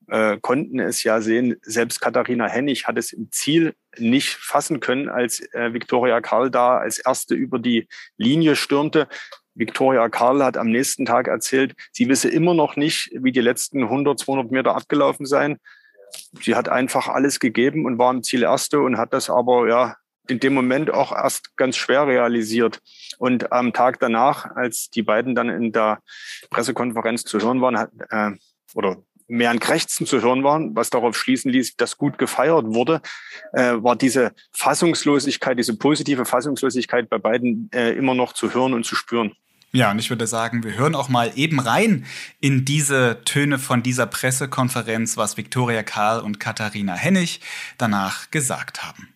äh, 0.07 0.37
konnten 0.41 0.79
es 0.79 1.03
ja 1.03 1.21
sehen. 1.21 1.55
Selbst 1.63 2.01
Katharina 2.01 2.47
Hennig 2.47 2.85
hat 2.85 2.97
es 2.97 3.13
im 3.13 3.31
Ziel 3.31 3.73
nicht 3.97 4.29
fassen 4.29 4.79
können, 4.79 5.09
als 5.09 5.39
äh, 5.53 5.73
Viktoria 5.73 6.21
Karl 6.21 6.51
da 6.51 6.77
als 6.77 6.99
erste 6.99 7.33
über 7.33 7.59
die 7.59 7.87
Linie 8.17 8.55
stürmte. 8.55 9.07
Victoria 9.55 10.09
Karl 10.09 10.43
hat 10.43 10.57
am 10.57 10.69
nächsten 10.69 11.05
Tag 11.05 11.27
erzählt, 11.27 11.75
sie 11.91 12.07
wisse 12.07 12.29
immer 12.29 12.53
noch 12.53 12.75
nicht, 12.75 13.11
wie 13.13 13.31
die 13.31 13.41
letzten 13.41 13.83
100, 13.83 14.19
200 14.19 14.51
Meter 14.51 14.75
abgelaufen 14.75 15.25
seien. 15.25 15.57
Sie 16.41 16.55
hat 16.55 16.69
einfach 16.69 17.07
alles 17.07 17.39
gegeben 17.39 17.85
und 17.85 17.97
war 17.97 18.11
im 18.11 18.23
Ziel 18.23 18.43
Erste 18.43 18.79
und 18.79 18.97
hat 18.97 19.13
das 19.13 19.29
aber 19.29 19.67
ja 19.67 19.95
in 20.27 20.39
dem 20.39 20.53
Moment 20.53 20.91
auch 20.91 21.11
erst 21.11 21.55
ganz 21.57 21.75
schwer 21.75 22.07
realisiert. 22.07 22.79
Und 23.17 23.51
am 23.51 23.73
Tag 23.73 23.99
danach, 23.99 24.45
als 24.55 24.89
die 24.89 25.01
beiden 25.03 25.35
dann 25.35 25.49
in 25.49 25.71
der 25.71 25.99
Pressekonferenz 26.49 27.23
zu 27.23 27.39
hören 27.39 27.61
waren, 27.61 27.77
hat, 27.77 27.91
äh, 28.09 28.31
oder 28.73 29.03
mehr 29.31 29.49
ein 29.49 29.59
Krächzen 29.59 30.05
zu 30.05 30.21
hören 30.21 30.43
waren, 30.43 30.75
was 30.75 30.89
darauf 30.89 31.17
schließen 31.17 31.51
ließ, 31.51 31.77
dass 31.77 31.97
gut 31.97 32.17
gefeiert 32.17 32.65
wurde, 32.67 33.01
äh, 33.53 33.73
war 33.77 33.95
diese 33.95 34.33
Fassungslosigkeit, 34.51 35.57
diese 35.57 35.77
positive 35.77 36.25
Fassungslosigkeit 36.25 37.09
bei 37.09 37.17
beiden 37.17 37.69
äh, 37.73 37.91
immer 37.91 38.13
noch 38.13 38.33
zu 38.33 38.53
hören 38.53 38.73
und 38.73 38.85
zu 38.85 38.95
spüren. 38.95 39.31
Ja, 39.73 39.89
und 39.89 39.99
ich 39.99 40.09
würde 40.09 40.27
sagen, 40.27 40.65
wir 40.65 40.77
hören 40.77 40.95
auch 40.95 41.07
mal 41.07 41.31
eben 41.35 41.61
rein 41.61 42.05
in 42.41 42.65
diese 42.65 43.21
Töne 43.23 43.57
von 43.57 43.81
dieser 43.81 44.05
Pressekonferenz, 44.05 45.15
was 45.15 45.37
Viktoria 45.37 45.81
Karl 45.81 46.19
und 46.19 46.41
Katharina 46.41 46.93
Hennig 46.93 47.39
danach 47.77 48.29
gesagt 48.31 48.83
haben. 48.83 49.07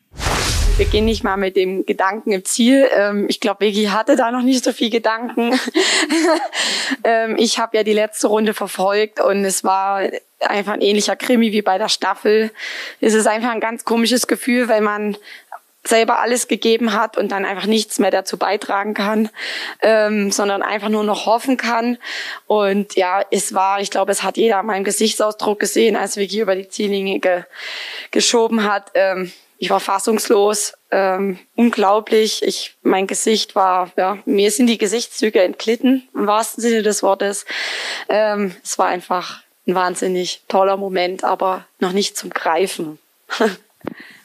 Wir 0.77 0.85
gehen 0.85 1.05
nicht 1.05 1.23
mal 1.23 1.37
mit 1.37 1.55
dem 1.55 1.85
Gedanken 1.85 2.33
im 2.33 2.43
Ziel. 2.43 2.89
Ähm, 2.93 3.27
ich 3.29 3.39
glaube, 3.39 3.65
Vicky 3.65 3.85
hatte 3.85 4.17
da 4.17 4.29
noch 4.31 4.41
nicht 4.41 4.63
so 4.63 4.71
viel 4.73 4.89
Gedanken. 4.89 5.59
Ähm, 7.03 7.35
ich 7.37 7.59
habe 7.59 7.77
ja 7.77 7.83
die 7.83 7.93
letzte 7.93 8.27
Runde 8.27 8.53
verfolgt 8.53 9.19
und 9.19 9.43
es 9.43 9.63
war 9.63 10.01
einfach 10.39 10.73
ein 10.73 10.81
ähnlicher 10.81 11.15
Krimi 11.15 11.51
wie 11.51 11.61
bei 11.61 11.77
der 11.77 11.89
Staffel. 11.89 12.51
Es 13.01 13.13
ist 13.13 13.27
einfach 13.27 13.49
ein 13.49 13.59
ganz 13.59 13.85
komisches 13.85 14.27
Gefühl, 14.27 14.69
weil 14.69 14.81
man 14.81 15.17
selber 15.87 16.19
alles 16.19 16.47
gegeben 16.47 16.93
hat 16.93 17.17
und 17.17 17.31
dann 17.31 17.45
einfach 17.45 17.65
nichts 17.67 17.99
mehr 17.99 18.11
dazu 18.11 18.37
beitragen 18.37 18.93
kann, 18.93 19.29
ähm, 19.81 20.31
sondern 20.31 20.61
einfach 20.61 20.89
nur 20.89 21.03
noch 21.03 21.25
hoffen 21.25 21.57
kann. 21.57 21.97
Und 22.47 22.95
ja, 22.95 23.23
es 23.31 23.53
war, 23.53 23.81
ich 23.81 23.91
glaube, 23.91 24.11
es 24.11 24.23
hat 24.23 24.37
jeder 24.37 24.57
an 24.57 24.65
meinem 24.65 24.83
Gesichtsausdruck 24.83 25.59
gesehen, 25.59 25.95
als 25.95 26.17
Vicky 26.17 26.39
über 26.39 26.55
die 26.55 26.69
Ziellinie 26.69 27.19
ge 27.19 27.43
geschoben 28.11 28.63
hat. 28.63 28.91
Ähm, 28.95 29.31
ich 29.57 29.69
war 29.69 29.79
fassungslos, 29.79 30.73
ähm, 30.91 31.39
unglaublich. 31.55 32.43
Ich, 32.43 32.75
mein 32.83 33.07
Gesicht 33.07 33.55
war, 33.55 33.91
ja, 33.95 34.17
mir 34.25 34.51
sind 34.51 34.67
die 34.67 34.77
Gesichtszüge 34.77 35.41
entglitten, 35.41 36.07
im 36.13 36.27
wahrsten 36.27 36.61
Sinne 36.61 36.83
des 36.83 37.03
Wortes. 37.03 37.45
Ähm, 38.09 38.55
es 38.63 38.77
war 38.77 38.87
einfach 38.87 39.41
ein 39.67 39.75
wahnsinnig 39.75 40.41
toller 40.47 40.77
Moment, 40.77 41.23
aber 41.23 41.65
noch 41.79 41.93
nicht 41.93 42.17
zum 42.17 42.29
Greifen. 42.29 42.99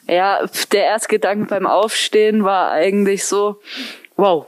ja, 0.07 0.45
der 0.71 0.85
erste 0.85 1.07
Gedanke 1.07 1.45
beim 1.45 1.65
Aufstehen 1.65 2.43
war 2.43 2.71
eigentlich 2.71 3.25
so, 3.25 3.61
wow, 4.17 4.45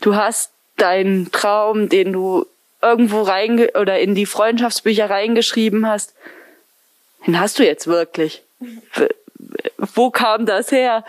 du 0.00 0.16
hast 0.16 0.50
deinen 0.76 1.30
Traum, 1.30 1.88
den 1.88 2.12
du 2.12 2.46
irgendwo 2.82 3.22
rein 3.22 3.68
oder 3.80 3.98
in 3.98 4.14
die 4.14 4.26
Freundschaftsbücher 4.26 5.08
reingeschrieben 5.08 5.86
hast, 5.86 6.14
den 7.26 7.38
hast 7.38 7.58
du 7.58 7.64
jetzt 7.64 7.86
wirklich 7.86 8.42
wo 9.94 10.10
kam 10.10 10.46
das 10.46 10.72
her? 10.72 11.04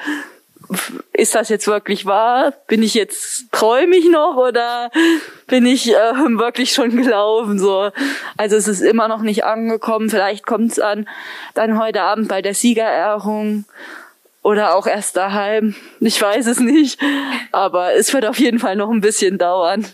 Ist 1.13 1.35
das 1.35 1.49
jetzt 1.49 1.67
wirklich 1.67 2.05
wahr? 2.05 2.53
Bin 2.67 2.83
ich 2.83 2.93
jetzt 2.93 3.51
träume 3.51 3.95
ich 3.95 4.09
noch 4.09 4.35
oder 4.35 4.91
bin 5.47 5.65
ich 5.65 5.89
äh, 5.89 6.13
wirklich 6.37 6.73
schon 6.73 6.95
gelaufen 6.97 7.57
so? 7.57 7.91
Also 8.35 8.55
es 8.57 8.67
ist 8.67 8.81
immer 8.81 9.07
noch 9.07 9.21
nicht 9.21 9.45
angekommen. 9.45 10.09
Vielleicht 10.09 10.45
kommt 10.45 10.73
es 10.73 10.79
an 10.79 11.07
dann 11.53 11.79
heute 11.79 12.01
Abend 12.01 12.27
bei 12.27 12.41
der 12.41 12.53
Siegerehrung 12.53 13.65
oder 14.41 14.75
auch 14.75 14.87
erst 14.87 15.17
daheim. 15.17 15.75
Ich 15.99 16.21
weiß 16.21 16.47
es 16.47 16.59
nicht, 16.59 16.99
aber 17.51 17.93
es 17.93 18.13
wird 18.13 18.25
auf 18.25 18.39
jeden 18.39 18.59
Fall 18.59 18.75
noch 18.75 18.89
ein 18.89 19.01
bisschen 19.01 19.37
dauern. 19.37 19.85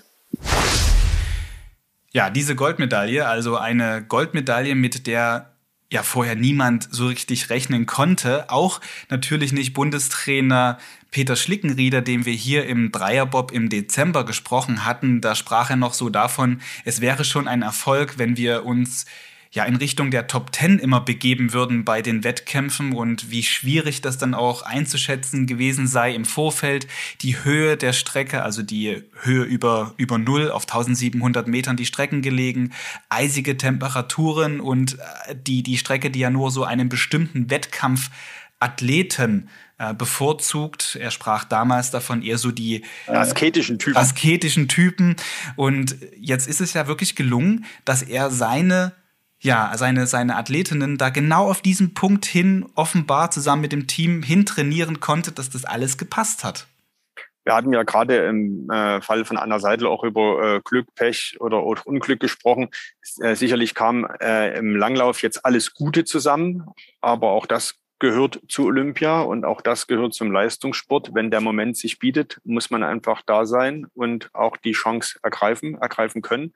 Ja, 2.12 2.30
diese 2.30 2.56
Goldmedaille, 2.56 3.26
also 3.26 3.58
eine 3.58 4.04
Goldmedaille, 4.08 4.76
mit 4.76 5.08
der 5.08 5.53
ja 5.94 6.04
vorher 6.04 6.36
niemand 6.36 6.88
so 6.92 7.08
richtig 7.08 7.50
rechnen 7.50 7.86
konnte. 7.86 8.50
Auch 8.50 8.82
natürlich 9.10 9.54
nicht 9.54 9.74
Bundestrainer 9.74 10.80
Peter 11.12 11.36
Schlickenrieder, 11.36 12.02
dem 12.02 12.26
wir 12.26 12.34
hier 12.34 12.66
im 12.66 12.92
Dreierbob 12.92 13.52
im 13.52 13.70
Dezember 13.70 14.26
gesprochen 14.26 14.86
hatten. 14.86 15.22
Da 15.22 15.36
sprach 15.36 15.70
er 15.70 15.76
noch 15.76 15.94
so 15.94 16.10
davon, 16.10 16.62
es 16.84 17.00
wäre 17.00 17.24
schon 17.24 17.48
ein 17.48 17.62
Erfolg, 17.62 18.18
wenn 18.18 18.36
wir 18.36 18.66
uns 18.66 19.06
ja 19.54 19.66
in 19.66 19.76
Richtung 19.76 20.10
der 20.10 20.26
Top 20.26 20.52
Ten 20.52 20.80
immer 20.80 21.00
begeben 21.00 21.54
würden 21.54 21.86
bei 21.86 22.02
den 22.02 22.24
Wettkämpfen 22.24 22.94
und 22.94 23.30
wie 23.30 23.44
schwierig 23.44 24.02
das 24.02 24.18
dann 24.18 24.34
auch 24.34 24.64
einzuschätzen 24.64 25.46
gewesen 25.46 25.86
sei 25.86 26.14
im 26.16 26.26
Vorfeld. 26.26 26.88
Die 27.22 27.44
Höhe 27.44 27.78
der 27.78 27.94
Strecke, 27.94 28.42
also 28.42 28.64
die 28.64 29.04
Höhe 29.22 29.44
über, 29.44 29.94
über 29.98 30.18
Null 30.18 30.50
auf 30.50 30.64
1700 30.64 31.48
Metern 31.48 31.78
die 31.78 31.86
Strecken 31.86 32.24
gelegen, 32.24 32.74
eisige 33.10 33.56
Temperaturen 33.56 34.60
und 34.60 34.98
äh, 35.28 35.36
die, 35.36 35.62
die 35.62 35.78
Strecke, 35.78 36.10
die 36.10 36.20
ja 36.20 36.32
nur 36.32 36.50
so 36.50 36.64
einen 36.64 36.90
bestimmten 36.90 37.52
Wettkampf 37.52 38.10
Athleten 38.60 39.50
äh, 39.78 39.94
bevorzugt. 39.94 40.98
Er 41.00 41.12
sprach 41.12 41.44
damals 41.44 41.92
davon 41.92 42.24
eher 42.24 42.40
so 42.40 42.50
die 42.50 42.84
äh, 43.08 43.12
asketischen 43.12 43.78
Typen. 43.78 43.98
asketischen 43.98 44.68
Typen. 44.68 45.16
Und 45.58 45.98
jetzt 46.20 46.48
ist 46.48 46.62
es 46.62 46.74
ja 46.74 46.88
wirklich 46.88 47.16
gelungen, 47.16 47.66
dass 47.86 48.02
er 48.02 48.32
seine 48.32 48.94
ja, 49.44 49.72
seine, 49.76 50.08
seine 50.08 50.38
Athletinnen 50.38 50.98
da 50.98 51.10
genau 51.10 51.50
auf 51.50 51.62
diesen 51.62 51.94
Punkt 51.94 52.26
hin 52.26 52.66
offenbar 52.76 53.30
zusammen 53.30 53.62
mit 53.62 53.74
dem 53.74 53.88
Team 53.88 54.24
hintrainieren 54.24 55.02
konnte, 55.02 55.32
dass 55.32 55.50
das 55.50 55.66
alles 55.66 55.98
gepasst 55.98 56.44
hat. 56.44 56.68
Wir 57.46 57.54
hatten 57.54 57.74
ja 57.74 57.84
gerade 57.84 58.26
im 58.26 58.70
äh, 58.70 59.02
Fall 59.02 59.26
von 59.26 59.36
Anna 59.36 59.60
Seidel 59.60 59.88
auch 59.88 60.06
über 60.06 60.42
äh, 60.56 60.62
Glück, 60.64 60.88
Pech 60.96 61.36
oder, 61.42 61.64
oder 61.64 61.86
Unglück 61.86 62.22
gesprochen. 62.22 62.70
Äh, 63.20 63.36
sicherlich 63.36 63.76
kam 63.76 64.08
äh, 64.22 64.58
im 64.58 64.78
Langlauf 64.78 65.22
jetzt 65.22 65.46
alles 65.46 65.74
Gute 65.74 66.06
zusammen, 66.06 66.66
aber 67.02 67.32
auch 67.32 67.46
das 67.46 67.76
gehört 68.00 68.40
zu 68.48 68.66
Olympia 68.66 69.22
und 69.22 69.44
auch 69.44 69.60
das 69.60 69.88
gehört 69.88 70.14
zum 70.14 70.32
Leistungssport. 70.32 71.14
Wenn 71.14 71.32
der 71.32 71.42
Moment 71.42 71.76
sich 71.76 72.00
bietet, 72.00 72.40
muss 72.46 72.70
man 72.70 72.82
einfach 72.82 73.22
da 73.26 73.46
sein 73.46 73.88
und 73.94 74.30
auch 74.34 74.56
die 74.56 74.72
Chance 74.72 75.20
ergreifen, 75.22 75.76
ergreifen 75.76 76.22
können. 76.22 76.54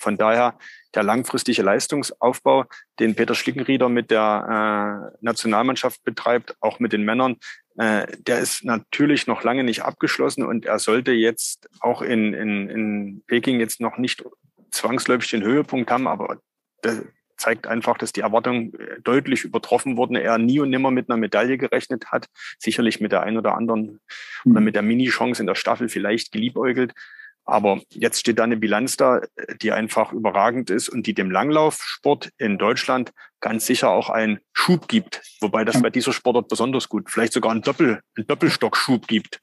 Von 0.00 0.16
daher 0.16 0.58
der 0.94 1.02
langfristige 1.02 1.62
Leistungsaufbau, 1.62 2.64
den 2.98 3.14
Peter 3.14 3.34
Schlickenrieder 3.34 3.88
mit 3.88 4.10
der 4.10 5.12
äh, 5.12 5.16
Nationalmannschaft 5.20 6.02
betreibt, 6.04 6.56
auch 6.60 6.80
mit 6.80 6.92
den 6.92 7.04
Männern, 7.04 7.36
äh, 7.76 8.06
der 8.18 8.40
ist 8.40 8.64
natürlich 8.64 9.26
noch 9.26 9.44
lange 9.44 9.62
nicht 9.62 9.82
abgeschlossen 9.82 10.44
und 10.44 10.66
er 10.66 10.78
sollte 10.78 11.12
jetzt 11.12 11.68
auch 11.80 12.02
in, 12.02 12.34
in, 12.34 12.68
in 12.68 13.22
Peking 13.26 13.60
jetzt 13.60 13.80
noch 13.80 13.98
nicht 13.98 14.24
zwangsläufig 14.70 15.30
den 15.30 15.42
Höhepunkt 15.42 15.90
haben, 15.90 16.08
aber 16.08 16.38
das 16.82 17.02
zeigt 17.36 17.66
einfach, 17.66 17.96
dass 17.98 18.12
die 18.12 18.20
Erwartungen 18.20 18.74
äh, 18.74 19.00
deutlich 19.02 19.44
übertroffen 19.44 19.96
wurden. 19.96 20.16
Er 20.16 20.38
nie 20.38 20.60
und 20.60 20.70
nimmer 20.70 20.90
mit 20.90 21.08
einer 21.08 21.16
Medaille 21.16 21.58
gerechnet 21.58 22.06
hat, 22.12 22.26
sicherlich 22.58 23.00
mit 23.00 23.12
der 23.12 23.22
einen 23.22 23.38
oder 23.38 23.54
anderen 23.54 24.00
oder 24.44 24.60
mit 24.60 24.74
der 24.74 24.82
Mini-Chance 24.82 25.42
in 25.42 25.46
der 25.46 25.54
Staffel 25.54 25.88
vielleicht 25.88 26.32
geliebäugelt. 26.32 26.92
Aber 27.50 27.80
jetzt 27.90 28.20
steht 28.20 28.38
da 28.38 28.44
eine 28.44 28.56
Bilanz 28.56 28.96
da, 28.96 29.22
die 29.60 29.72
einfach 29.72 30.12
überragend 30.12 30.70
ist 30.70 30.88
und 30.88 31.08
die 31.08 31.14
dem 31.14 31.32
Langlaufsport 31.32 32.30
in 32.38 32.58
Deutschland 32.58 33.12
ganz 33.40 33.66
sicher 33.66 33.90
auch 33.90 34.08
einen 34.08 34.38
Schub 34.52 34.86
gibt. 34.86 35.20
Wobei 35.40 35.64
das 35.64 35.82
bei 35.82 35.90
dieser 35.90 36.12
Sportart 36.12 36.46
besonders 36.46 36.88
gut, 36.88 37.10
vielleicht 37.10 37.32
sogar 37.32 37.50
einen, 37.50 37.62
Doppel, 37.62 38.02
einen 38.16 38.26
Doppelstockschub 38.28 39.08
gibt. 39.08 39.40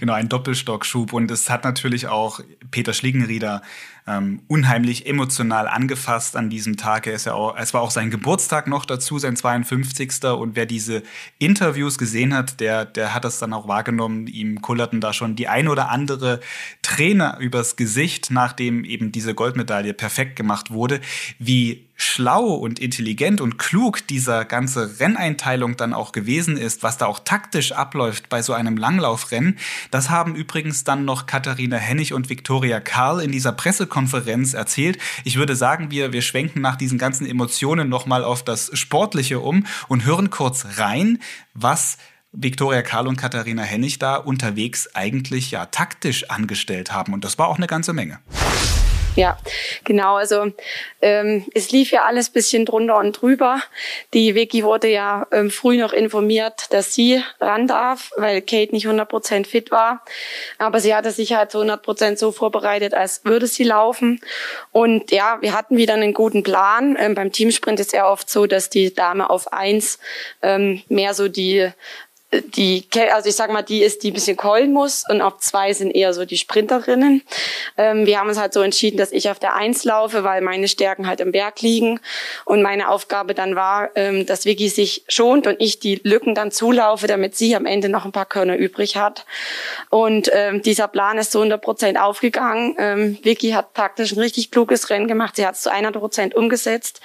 Genau, 0.00 0.14
ein 0.14 0.28
Doppelstockschub. 0.28 1.12
Und 1.12 1.30
es 1.30 1.48
hat 1.48 1.62
natürlich 1.62 2.08
auch 2.08 2.40
Peter 2.72 2.92
Schlingenrieder 2.92 3.62
ähm, 4.06 4.40
unheimlich 4.46 5.06
emotional 5.06 5.66
angefasst 5.66 6.36
an 6.36 6.48
diesem 6.48 6.76
Tag. 6.76 7.06
Er 7.06 7.14
ist 7.14 7.26
ja 7.26 7.34
auch, 7.34 7.56
es 7.56 7.74
war 7.74 7.80
auch 7.80 7.90
sein 7.90 8.10
Geburtstag 8.10 8.68
noch 8.68 8.84
dazu, 8.84 9.18
sein 9.18 9.36
52. 9.36 10.24
Und 10.24 10.54
wer 10.54 10.66
diese 10.66 11.02
Interviews 11.38 11.98
gesehen 11.98 12.32
hat, 12.34 12.60
der, 12.60 12.84
der 12.84 13.14
hat 13.14 13.24
das 13.24 13.38
dann 13.38 13.52
auch 13.52 13.66
wahrgenommen. 13.66 14.26
Ihm 14.28 14.62
kullerten 14.62 15.00
da 15.00 15.12
schon 15.12 15.34
die 15.34 15.48
ein 15.48 15.68
oder 15.68 15.90
andere 15.90 16.40
Träne 16.82 17.36
übers 17.40 17.76
Gesicht, 17.76 18.30
nachdem 18.30 18.84
eben 18.84 19.10
diese 19.10 19.34
Goldmedaille 19.34 19.92
perfekt 19.92 20.36
gemacht 20.36 20.70
wurde. 20.70 21.00
Wie 21.38 21.86
schlau 21.96 22.52
und 22.52 22.78
intelligent 22.78 23.40
und 23.40 23.58
klug 23.58 24.06
dieser 24.06 24.44
ganze 24.44 25.00
Renneinteilung 25.00 25.76
dann 25.76 25.94
auch 25.94 26.12
gewesen 26.12 26.58
ist, 26.58 26.82
was 26.82 26.98
da 26.98 27.06
auch 27.06 27.20
taktisch 27.20 27.72
abläuft 27.72 28.28
bei 28.28 28.42
so 28.42 28.52
einem 28.52 28.76
Langlaufrennen, 28.76 29.58
das 29.90 30.10
haben 30.10 30.34
übrigens 30.34 30.84
dann 30.84 31.06
noch 31.06 31.24
Katharina 31.24 31.78
Hennig 31.78 32.12
und 32.12 32.28
Viktoria 32.28 32.80
Karl 32.80 33.20
in 33.20 33.32
dieser 33.32 33.52
Pressekonferenz 33.52 33.95
Pressekonferenz 33.96 34.54
erzählt. 34.54 34.98
Ich 35.24 35.36
würde 35.36 35.56
sagen, 35.56 35.90
wir, 35.90 36.12
wir 36.12 36.22
schwenken 36.22 36.60
nach 36.60 36.76
diesen 36.76 36.98
ganzen 36.98 37.26
Emotionen 37.26 37.88
nochmal 37.88 38.24
auf 38.24 38.42
das 38.42 38.70
Sportliche 38.74 39.40
um 39.40 39.66
und 39.88 40.04
hören 40.04 40.30
kurz 40.30 40.66
rein, 40.76 41.18
was 41.54 41.96
Viktoria 42.32 42.82
Karl 42.82 43.06
und 43.06 43.16
Katharina 43.16 43.62
Hennig 43.62 43.98
da 43.98 44.16
unterwegs 44.16 44.94
eigentlich 44.94 45.50
ja 45.50 45.66
taktisch 45.66 46.28
angestellt 46.28 46.92
haben. 46.92 47.14
Und 47.14 47.24
das 47.24 47.38
war 47.38 47.48
auch 47.48 47.56
eine 47.56 47.66
ganze 47.66 47.94
Menge. 47.94 48.18
Ja, 49.16 49.38
genau. 49.84 50.16
Also 50.16 50.52
ähm, 51.00 51.46
es 51.54 51.70
lief 51.70 51.90
ja 51.90 52.04
alles 52.04 52.28
bisschen 52.28 52.66
drunter 52.66 52.98
und 52.98 53.12
drüber. 53.20 53.62
Die 54.12 54.34
Vicky 54.34 54.62
wurde 54.62 54.88
ja 54.88 55.26
ähm, 55.32 55.50
früh 55.50 55.78
noch 55.78 55.94
informiert, 55.94 56.66
dass 56.70 56.92
sie 56.92 57.22
ran 57.40 57.66
darf, 57.66 58.10
weil 58.16 58.42
Kate 58.42 58.72
nicht 58.72 58.86
100% 58.86 59.46
fit 59.46 59.70
war. 59.70 60.04
Aber 60.58 60.80
sie 60.80 60.94
hatte 60.94 61.10
sich 61.12 61.32
halt 61.32 61.50
zu 61.50 61.62
100% 61.62 62.18
so 62.18 62.30
vorbereitet, 62.30 62.92
als 62.92 63.24
würde 63.24 63.46
sie 63.46 63.64
laufen. 63.64 64.20
Und 64.70 65.10
ja, 65.10 65.38
wir 65.40 65.54
hatten 65.54 65.78
wieder 65.78 65.94
einen 65.94 66.12
guten 66.12 66.42
Plan. 66.42 66.96
Ähm, 67.00 67.14
beim 67.14 67.32
Teamsprint 67.32 67.80
ist 67.80 67.94
ja 67.94 68.10
oft 68.10 68.28
so, 68.28 68.46
dass 68.46 68.68
die 68.68 68.92
Dame 68.92 69.30
auf 69.30 69.50
eins 69.50 69.98
ähm, 70.42 70.82
mehr 70.90 71.14
so 71.14 71.28
die 71.28 71.70
die, 72.42 72.86
also 73.12 73.28
ich 73.28 73.36
sag 73.36 73.52
mal, 73.52 73.62
die 73.62 73.82
ist, 73.82 74.02
die 74.02 74.10
ein 74.10 74.14
bisschen 74.14 74.36
keulen 74.36 74.72
muss 74.72 75.04
und 75.08 75.20
auf 75.20 75.38
zwei 75.38 75.72
sind 75.72 75.90
eher 75.90 76.12
so 76.14 76.24
die 76.24 76.38
Sprinterinnen. 76.38 77.22
Ähm, 77.76 78.06
wir 78.06 78.18
haben 78.18 78.28
uns 78.28 78.38
halt 78.38 78.52
so 78.52 78.62
entschieden, 78.62 78.96
dass 78.96 79.12
ich 79.12 79.30
auf 79.30 79.38
der 79.38 79.54
Eins 79.54 79.84
laufe, 79.84 80.24
weil 80.24 80.40
meine 80.40 80.68
Stärken 80.68 81.06
halt 81.06 81.20
im 81.20 81.32
Berg 81.32 81.60
liegen 81.60 82.00
und 82.44 82.62
meine 82.62 82.90
Aufgabe 82.90 83.34
dann 83.34 83.56
war, 83.56 83.90
ähm, 83.94 84.26
dass 84.26 84.44
Vicky 84.44 84.68
sich 84.68 85.04
schont 85.08 85.46
und 85.46 85.60
ich 85.60 85.78
die 85.78 86.00
Lücken 86.02 86.34
dann 86.34 86.50
zulaufe, 86.50 87.06
damit 87.06 87.36
sie 87.36 87.54
am 87.56 87.66
Ende 87.66 87.88
noch 87.88 88.04
ein 88.04 88.12
paar 88.12 88.26
Körner 88.26 88.56
übrig 88.56 88.96
hat. 88.96 89.26
Und 89.90 90.30
ähm, 90.32 90.62
dieser 90.62 90.88
Plan 90.88 91.18
ist 91.18 91.32
zu 91.32 91.38
100 91.38 91.60
Prozent 91.60 91.98
aufgegangen. 91.98 92.74
Ähm, 92.78 93.18
Vicky 93.22 93.50
hat 93.50 93.72
praktisch 93.74 94.12
ein 94.12 94.18
richtig 94.18 94.50
kluges 94.50 94.90
Rennen 94.90 95.08
gemacht. 95.08 95.36
Sie 95.36 95.46
hat 95.46 95.54
es 95.54 95.62
zu 95.62 95.70
100 95.70 95.94
Prozent 95.94 96.34
umgesetzt. 96.34 97.00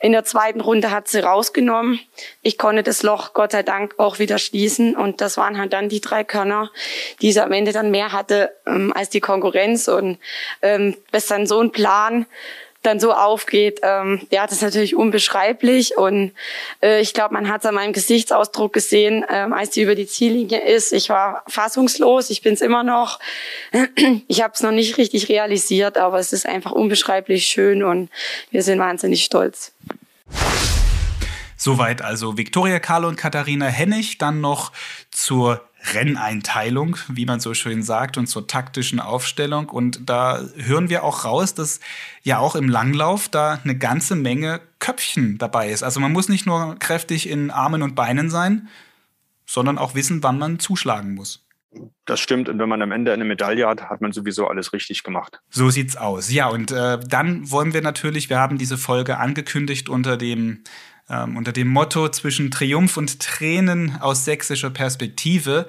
In 0.00 0.12
der 0.12 0.24
zweiten 0.24 0.60
Runde 0.60 0.90
hat 0.90 1.08
sie 1.08 1.20
rausgenommen. 1.20 2.00
Ich 2.42 2.58
konnte 2.58 2.82
das 2.82 3.02
Loch 3.02 3.32
Gott 3.34 3.52
sei 3.52 3.62
Dank 3.62 3.94
auch 3.98 4.18
wieder 4.18 4.38
schließen. 4.38 4.69
Und 4.78 5.20
das 5.20 5.36
waren 5.36 5.58
halt 5.58 5.72
dann 5.72 5.88
die 5.88 6.00
drei 6.00 6.24
Körner, 6.24 6.70
die 7.20 7.32
sie 7.32 7.42
am 7.42 7.52
Ende 7.52 7.72
dann 7.72 7.90
mehr 7.90 8.12
hatte 8.12 8.52
ähm, 8.66 8.92
als 8.94 9.10
die 9.10 9.20
Konkurrenz. 9.20 9.88
Und 9.88 10.18
ähm, 10.62 10.96
bis 11.10 11.26
dann 11.26 11.46
so 11.46 11.60
ein 11.60 11.72
Plan 11.72 12.26
dann 12.82 12.98
so 12.98 13.12
aufgeht, 13.12 13.80
ähm, 13.82 14.26
ja, 14.30 14.44
das 14.44 14.56
ist 14.56 14.62
natürlich 14.62 14.96
unbeschreiblich 14.96 15.98
und 15.98 16.32
äh, 16.82 17.00
ich 17.02 17.12
glaube, 17.12 17.34
man 17.34 17.48
hat 17.48 17.60
es 17.60 17.66
an 17.66 17.74
meinem 17.74 17.92
Gesichtsausdruck 17.92 18.72
gesehen, 18.72 19.24
ähm, 19.28 19.52
als 19.52 19.74
sie 19.74 19.82
über 19.82 19.94
die 19.94 20.06
Ziellinie 20.06 20.60
ist. 20.60 20.92
Ich 20.92 21.10
war 21.10 21.42
fassungslos, 21.46 22.30
ich 22.30 22.40
bin 22.42 22.54
es 22.54 22.60
immer 22.60 22.82
noch. 22.82 23.18
Ich 24.28 24.42
habe 24.42 24.54
es 24.54 24.62
noch 24.62 24.70
nicht 24.70 24.96
richtig 24.98 25.28
realisiert, 25.28 25.98
aber 25.98 26.18
es 26.18 26.32
ist 26.32 26.46
einfach 26.46 26.72
unbeschreiblich 26.72 27.46
schön 27.46 27.82
und 27.82 28.08
wir 28.50 28.62
sind 28.62 28.78
wahnsinnig 28.78 29.24
stolz. 29.24 29.72
Soweit 31.62 32.00
also 32.00 32.38
Viktoria 32.38 32.78
Karl 32.78 33.04
und 33.04 33.16
Katharina 33.16 33.66
Hennig. 33.66 34.16
Dann 34.16 34.40
noch 34.40 34.72
zur 35.10 35.60
Renneinteilung, 35.92 36.96
wie 37.08 37.26
man 37.26 37.38
so 37.38 37.52
schön 37.52 37.82
sagt, 37.82 38.16
und 38.16 38.28
zur 38.28 38.46
taktischen 38.46 38.98
Aufstellung. 38.98 39.68
Und 39.68 40.08
da 40.08 40.40
hören 40.56 40.88
wir 40.88 41.04
auch 41.04 41.26
raus, 41.26 41.52
dass 41.52 41.80
ja 42.22 42.38
auch 42.38 42.54
im 42.54 42.70
Langlauf 42.70 43.28
da 43.28 43.60
eine 43.62 43.76
ganze 43.76 44.16
Menge 44.16 44.62
Köpfchen 44.78 45.36
dabei 45.36 45.68
ist. 45.68 45.82
Also 45.82 46.00
man 46.00 46.12
muss 46.12 46.30
nicht 46.30 46.46
nur 46.46 46.76
kräftig 46.78 47.28
in 47.28 47.50
Armen 47.50 47.82
und 47.82 47.94
Beinen 47.94 48.30
sein, 48.30 48.68
sondern 49.44 49.76
auch 49.76 49.94
wissen, 49.94 50.22
wann 50.22 50.38
man 50.38 50.60
zuschlagen 50.60 51.12
muss. 51.12 51.44
Das 52.06 52.20
stimmt. 52.20 52.48
Und 52.48 52.58
wenn 52.58 52.70
man 52.70 52.80
am 52.80 52.90
Ende 52.90 53.12
eine 53.12 53.26
Medaille 53.26 53.68
hat, 53.68 53.90
hat 53.90 54.00
man 54.00 54.12
sowieso 54.12 54.48
alles 54.48 54.72
richtig 54.72 55.02
gemacht. 55.02 55.42
So 55.50 55.68
sieht's 55.68 55.94
aus. 55.94 56.32
Ja, 56.32 56.48
und 56.48 56.72
äh, 56.72 56.98
dann 57.06 57.50
wollen 57.50 57.74
wir 57.74 57.82
natürlich, 57.82 58.30
wir 58.30 58.38
haben 58.38 58.56
diese 58.56 58.78
Folge 58.78 59.18
angekündigt 59.18 59.90
unter 59.90 60.16
dem 60.16 60.64
ähm, 61.10 61.36
unter 61.36 61.52
dem 61.52 61.68
Motto 61.68 62.08
zwischen 62.08 62.50
Triumph 62.50 62.96
und 62.96 63.20
Tränen 63.20 64.00
aus 64.00 64.24
sächsischer 64.24 64.70
Perspektive. 64.70 65.66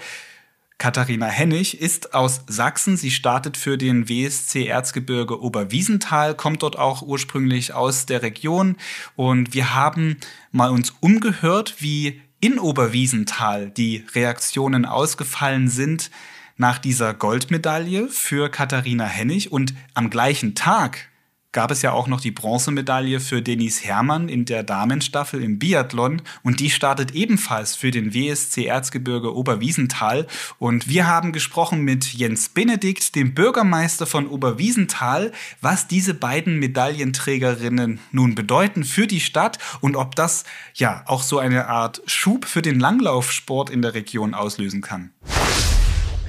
Katharina 0.77 1.27
Hennig 1.27 1.79
ist 1.79 2.15
aus 2.15 2.41
Sachsen. 2.47 2.97
Sie 2.97 3.11
startet 3.11 3.55
für 3.55 3.77
den 3.77 4.09
WSC 4.09 4.65
Erzgebirge 4.65 5.39
Oberwiesenthal, 5.39 6.33
kommt 6.33 6.63
dort 6.63 6.79
auch 6.79 7.03
ursprünglich 7.03 7.73
aus 7.73 8.07
der 8.07 8.23
Region. 8.23 8.77
Und 9.15 9.53
wir 9.53 9.75
haben 9.75 10.17
mal 10.51 10.71
uns 10.71 10.95
umgehört, 10.99 11.75
wie 11.79 12.21
in 12.39 12.57
Oberwiesenthal 12.57 13.69
die 13.69 14.05
Reaktionen 14.15 14.85
ausgefallen 14.85 15.69
sind 15.69 16.09
nach 16.57 16.79
dieser 16.79 17.13
Goldmedaille 17.13 18.07
für 18.07 18.49
Katharina 18.49 19.05
Hennig. 19.05 19.51
Und 19.51 19.75
am 19.93 20.09
gleichen 20.09 20.55
Tag 20.55 21.10
gab 21.51 21.71
es 21.71 21.81
ja 21.81 21.91
auch 21.91 22.07
noch 22.07 22.21
die 22.21 22.31
Bronzemedaille 22.31 23.19
für 23.19 23.41
Denise 23.41 23.83
Herrmann 23.83 24.29
in 24.29 24.45
der 24.45 24.63
Damenstaffel 24.63 25.43
im 25.43 25.59
Biathlon 25.59 26.21
und 26.43 26.59
die 26.59 26.69
startet 26.69 27.13
ebenfalls 27.13 27.75
für 27.75 27.91
den 27.91 28.13
WSC 28.13 28.65
Erzgebirge 28.65 29.35
Oberwiesenthal 29.35 30.27
und 30.59 30.87
wir 30.87 31.07
haben 31.07 31.33
gesprochen 31.33 31.81
mit 31.81 32.13
Jens 32.13 32.49
Benedikt, 32.49 33.15
dem 33.15 33.33
Bürgermeister 33.33 34.05
von 34.05 34.27
Oberwiesenthal, 34.27 35.31
was 35.59 35.87
diese 35.87 36.13
beiden 36.13 36.57
Medaillenträgerinnen 36.59 37.99
nun 38.11 38.35
bedeuten 38.35 38.83
für 38.83 39.07
die 39.07 39.19
Stadt 39.19 39.57
und 39.81 39.95
ob 39.95 40.15
das 40.15 40.45
ja 40.73 41.03
auch 41.07 41.23
so 41.23 41.39
eine 41.39 41.67
Art 41.67 42.01
Schub 42.05 42.45
für 42.45 42.61
den 42.61 42.79
Langlaufsport 42.79 43.69
in 43.69 43.81
der 43.81 43.93
Region 43.93 44.33
auslösen 44.33 44.81
kann. 44.81 45.11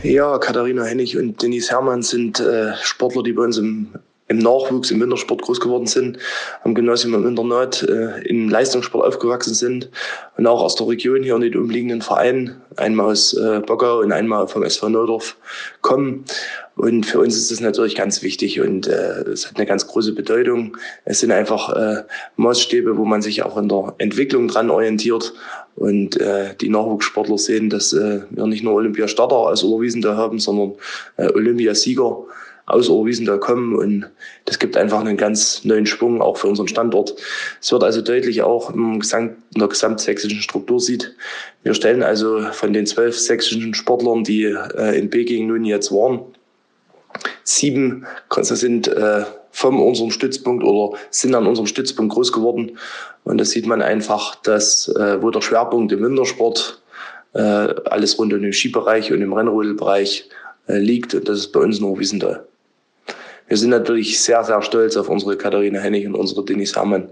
Ja, 0.02 0.36
Katharina 0.38 0.82
Hennig 0.82 1.16
und 1.16 1.40
Denise 1.40 1.70
Herrmann 1.70 2.02
sind 2.02 2.40
äh, 2.40 2.72
Sportler, 2.82 3.22
die 3.22 3.32
bei 3.32 3.44
uns 3.44 3.56
im 3.56 3.94
im 4.32 4.38
Nachwuchs, 4.38 4.90
im 4.90 5.00
Wintersport 5.00 5.42
groß 5.42 5.60
geworden 5.60 5.86
sind, 5.86 6.18
am 6.64 6.74
Gymnasium 6.74 7.14
im 7.14 7.26
Internat 7.26 7.82
äh, 7.82 8.22
im 8.26 8.48
Leistungssport 8.48 9.06
aufgewachsen 9.06 9.54
sind 9.54 9.90
und 10.36 10.46
auch 10.46 10.62
aus 10.62 10.74
der 10.74 10.88
Region 10.88 11.22
hier 11.22 11.36
in 11.36 11.42
den 11.42 11.56
umliegenden 11.56 12.02
Vereinen, 12.02 12.60
einmal 12.76 13.12
aus 13.12 13.34
äh, 13.34 13.60
Bockau 13.60 14.00
und 14.00 14.12
einmal 14.12 14.48
vom 14.48 14.62
SV 14.62 14.88
Neudorf 14.88 15.36
kommen. 15.82 16.24
Und 16.74 17.04
für 17.04 17.20
uns 17.20 17.36
ist 17.36 17.50
das 17.50 17.60
natürlich 17.60 17.94
ganz 17.94 18.22
wichtig 18.22 18.60
und 18.60 18.86
äh, 18.86 19.20
es 19.30 19.46
hat 19.46 19.56
eine 19.56 19.66
ganz 19.66 19.86
große 19.86 20.14
Bedeutung. 20.14 20.78
Es 21.04 21.20
sind 21.20 21.30
einfach 21.30 21.68
äh, 21.76 22.04
Maßstäbe, 22.36 22.96
wo 22.96 23.04
man 23.04 23.20
sich 23.20 23.42
auch 23.42 23.58
in 23.58 23.68
der 23.68 23.94
Entwicklung 23.98 24.48
dran 24.48 24.70
orientiert. 24.70 25.34
Und 25.74 26.20
äh, 26.20 26.54
die 26.60 26.68
Nachwuchssportler 26.68 27.38
sehen, 27.38 27.70
dass 27.70 27.92
äh, 27.92 28.22
wir 28.30 28.46
nicht 28.46 28.64
nur 28.64 28.74
Olympiastarter 28.74 29.36
als 29.36 29.64
Oberwiesende 29.64 30.16
haben, 30.16 30.38
sondern 30.38 30.74
äh, 31.16 31.32
Olympiasieger 31.32 32.24
aus 32.66 32.88
Oberwiesen 32.88 33.26
da 33.26 33.38
kommen 33.38 33.74
und 33.74 34.10
das 34.44 34.58
gibt 34.58 34.76
einfach 34.76 35.00
einen 35.00 35.16
ganz 35.16 35.64
neuen 35.64 35.86
Schwung 35.86 36.22
auch 36.22 36.36
für 36.36 36.46
unseren 36.46 36.68
Standort. 36.68 37.14
Es 37.60 37.72
wird 37.72 37.82
also 37.82 38.02
deutlich 38.02 38.42
auch 38.42 38.70
im 38.70 39.00
Gesamt, 39.00 39.36
in 39.54 39.60
der 39.60 39.68
gesamtsächsischen 39.68 40.40
Struktur 40.40 40.80
sieht. 40.80 41.14
Wir 41.62 41.74
stellen 41.74 42.02
also 42.02 42.40
von 42.52 42.72
den 42.72 42.86
zwölf 42.86 43.18
sächsischen 43.18 43.74
Sportlern, 43.74 44.24
die 44.24 44.44
äh, 44.44 44.98
in 44.98 45.10
Peking 45.10 45.48
nun 45.48 45.64
jetzt 45.64 45.92
waren, 45.92 46.20
sieben 47.44 48.06
sind 48.40 48.88
äh, 48.88 49.24
von 49.50 49.78
unserem 49.78 50.10
Stützpunkt 50.10 50.64
oder 50.64 50.96
sind 51.10 51.34
an 51.34 51.46
unserem 51.46 51.66
Stützpunkt 51.66 52.14
groß 52.14 52.32
geworden. 52.32 52.78
Und 53.24 53.38
da 53.38 53.44
sieht 53.44 53.66
man 53.66 53.82
einfach, 53.82 54.34
dass 54.36 54.88
äh, 54.88 55.22
wo 55.22 55.30
der 55.30 55.42
Schwerpunkt 55.42 55.92
im 55.92 56.02
Wintersport, 56.02 56.82
äh, 57.34 57.40
alles 57.40 58.18
rund 58.18 58.32
um 58.32 58.42
den 58.42 58.52
Skibereich 58.52 59.12
und 59.12 59.20
im 59.20 59.32
Rennrodelbereich 59.32 60.28
äh, 60.68 60.78
liegt. 60.78 61.14
Und 61.14 61.28
das 61.28 61.38
ist 61.38 61.52
bei 61.52 61.60
uns 61.60 61.80
nur 61.80 61.98
Wiesenthal. 61.98 62.46
Wir 63.52 63.58
sind 63.58 63.68
natürlich 63.68 64.18
sehr, 64.18 64.42
sehr 64.44 64.62
stolz 64.62 64.96
auf 64.96 65.10
unsere 65.10 65.36
Katharina 65.36 65.78
Hennig 65.78 66.06
und 66.06 66.14
unsere 66.14 66.42
Denise 66.42 66.74
Herrmann 66.74 67.10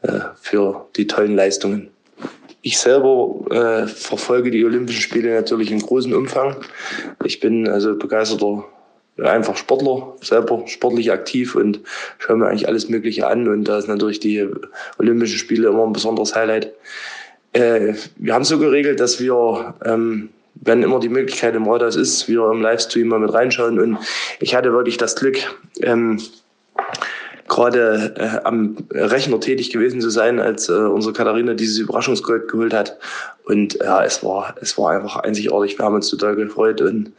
äh, 0.00 0.20
für 0.40 0.86
die 0.96 1.06
tollen 1.06 1.36
Leistungen. 1.36 1.90
Ich 2.62 2.78
selber 2.78 3.44
äh, 3.50 3.86
verfolge 3.86 4.50
die 4.50 4.64
Olympischen 4.64 5.02
Spiele 5.02 5.34
natürlich 5.34 5.70
in 5.70 5.80
großem 5.80 6.14
Umfang. 6.14 6.56
Ich 7.22 7.38
bin 7.38 7.68
also 7.68 7.98
begeisterter 7.98 8.64
einfach 9.22 9.58
Sportler, 9.58 10.14
selber 10.22 10.62
sportlich 10.68 11.12
aktiv 11.12 11.54
und 11.54 11.80
schaue 12.16 12.36
mir 12.36 12.46
eigentlich 12.46 12.66
alles 12.66 12.88
Mögliche 12.88 13.26
an. 13.26 13.46
Und 13.46 13.64
da 13.64 13.76
ist 13.76 13.86
natürlich 13.86 14.20
die 14.20 14.48
Olympischen 14.98 15.36
Spiele 15.36 15.68
immer 15.68 15.84
ein 15.84 15.92
besonderes 15.92 16.34
Highlight. 16.34 16.72
Äh, 17.52 17.92
wir 18.16 18.32
haben 18.32 18.44
so 18.44 18.58
geregelt, 18.58 19.00
dass 19.00 19.20
wir 19.20 19.74
ähm, 19.84 20.30
wenn 20.54 20.82
immer 20.82 21.00
die 21.00 21.08
Möglichkeit 21.08 21.54
im 21.54 21.68
Rathaus 21.68 21.96
ist, 21.96 22.28
wieder 22.28 22.50
im 22.50 22.62
Livestream 22.62 23.08
mal 23.08 23.18
mit 23.18 23.32
reinschauen. 23.32 23.78
Und 23.78 23.98
ich 24.40 24.54
hatte 24.54 24.72
wirklich 24.72 24.96
das 24.96 25.16
Glück, 25.16 25.38
ähm, 25.82 26.20
gerade 27.48 28.14
äh, 28.16 28.46
am 28.46 28.76
Rechner 28.90 29.38
tätig 29.40 29.70
gewesen 29.70 30.00
zu 30.00 30.10
sein, 30.10 30.40
als 30.40 30.68
äh, 30.68 30.72
unsere 30.72 31.12
Katharina 31.12 31.54
dieses 31.54 31.78
Überraschungsgold 31.78 32.48
geholt 32.48 32.72
hat. 32.72 32.98
Und 33.44 33.74
ja, 33.74 34.02
es 34.04 34.24
war, 34.24 34.54
es 34.60 34.78
war 34.78 34.92
einfach 34.92 35.16
einzigartig. 35.16 35.78
Wir 35.78 35.84
haben 35.84 35.94
uns 35.94 36.08
total 36.08 36.36
gefreut 36.36 36.80
und 36.80 37.12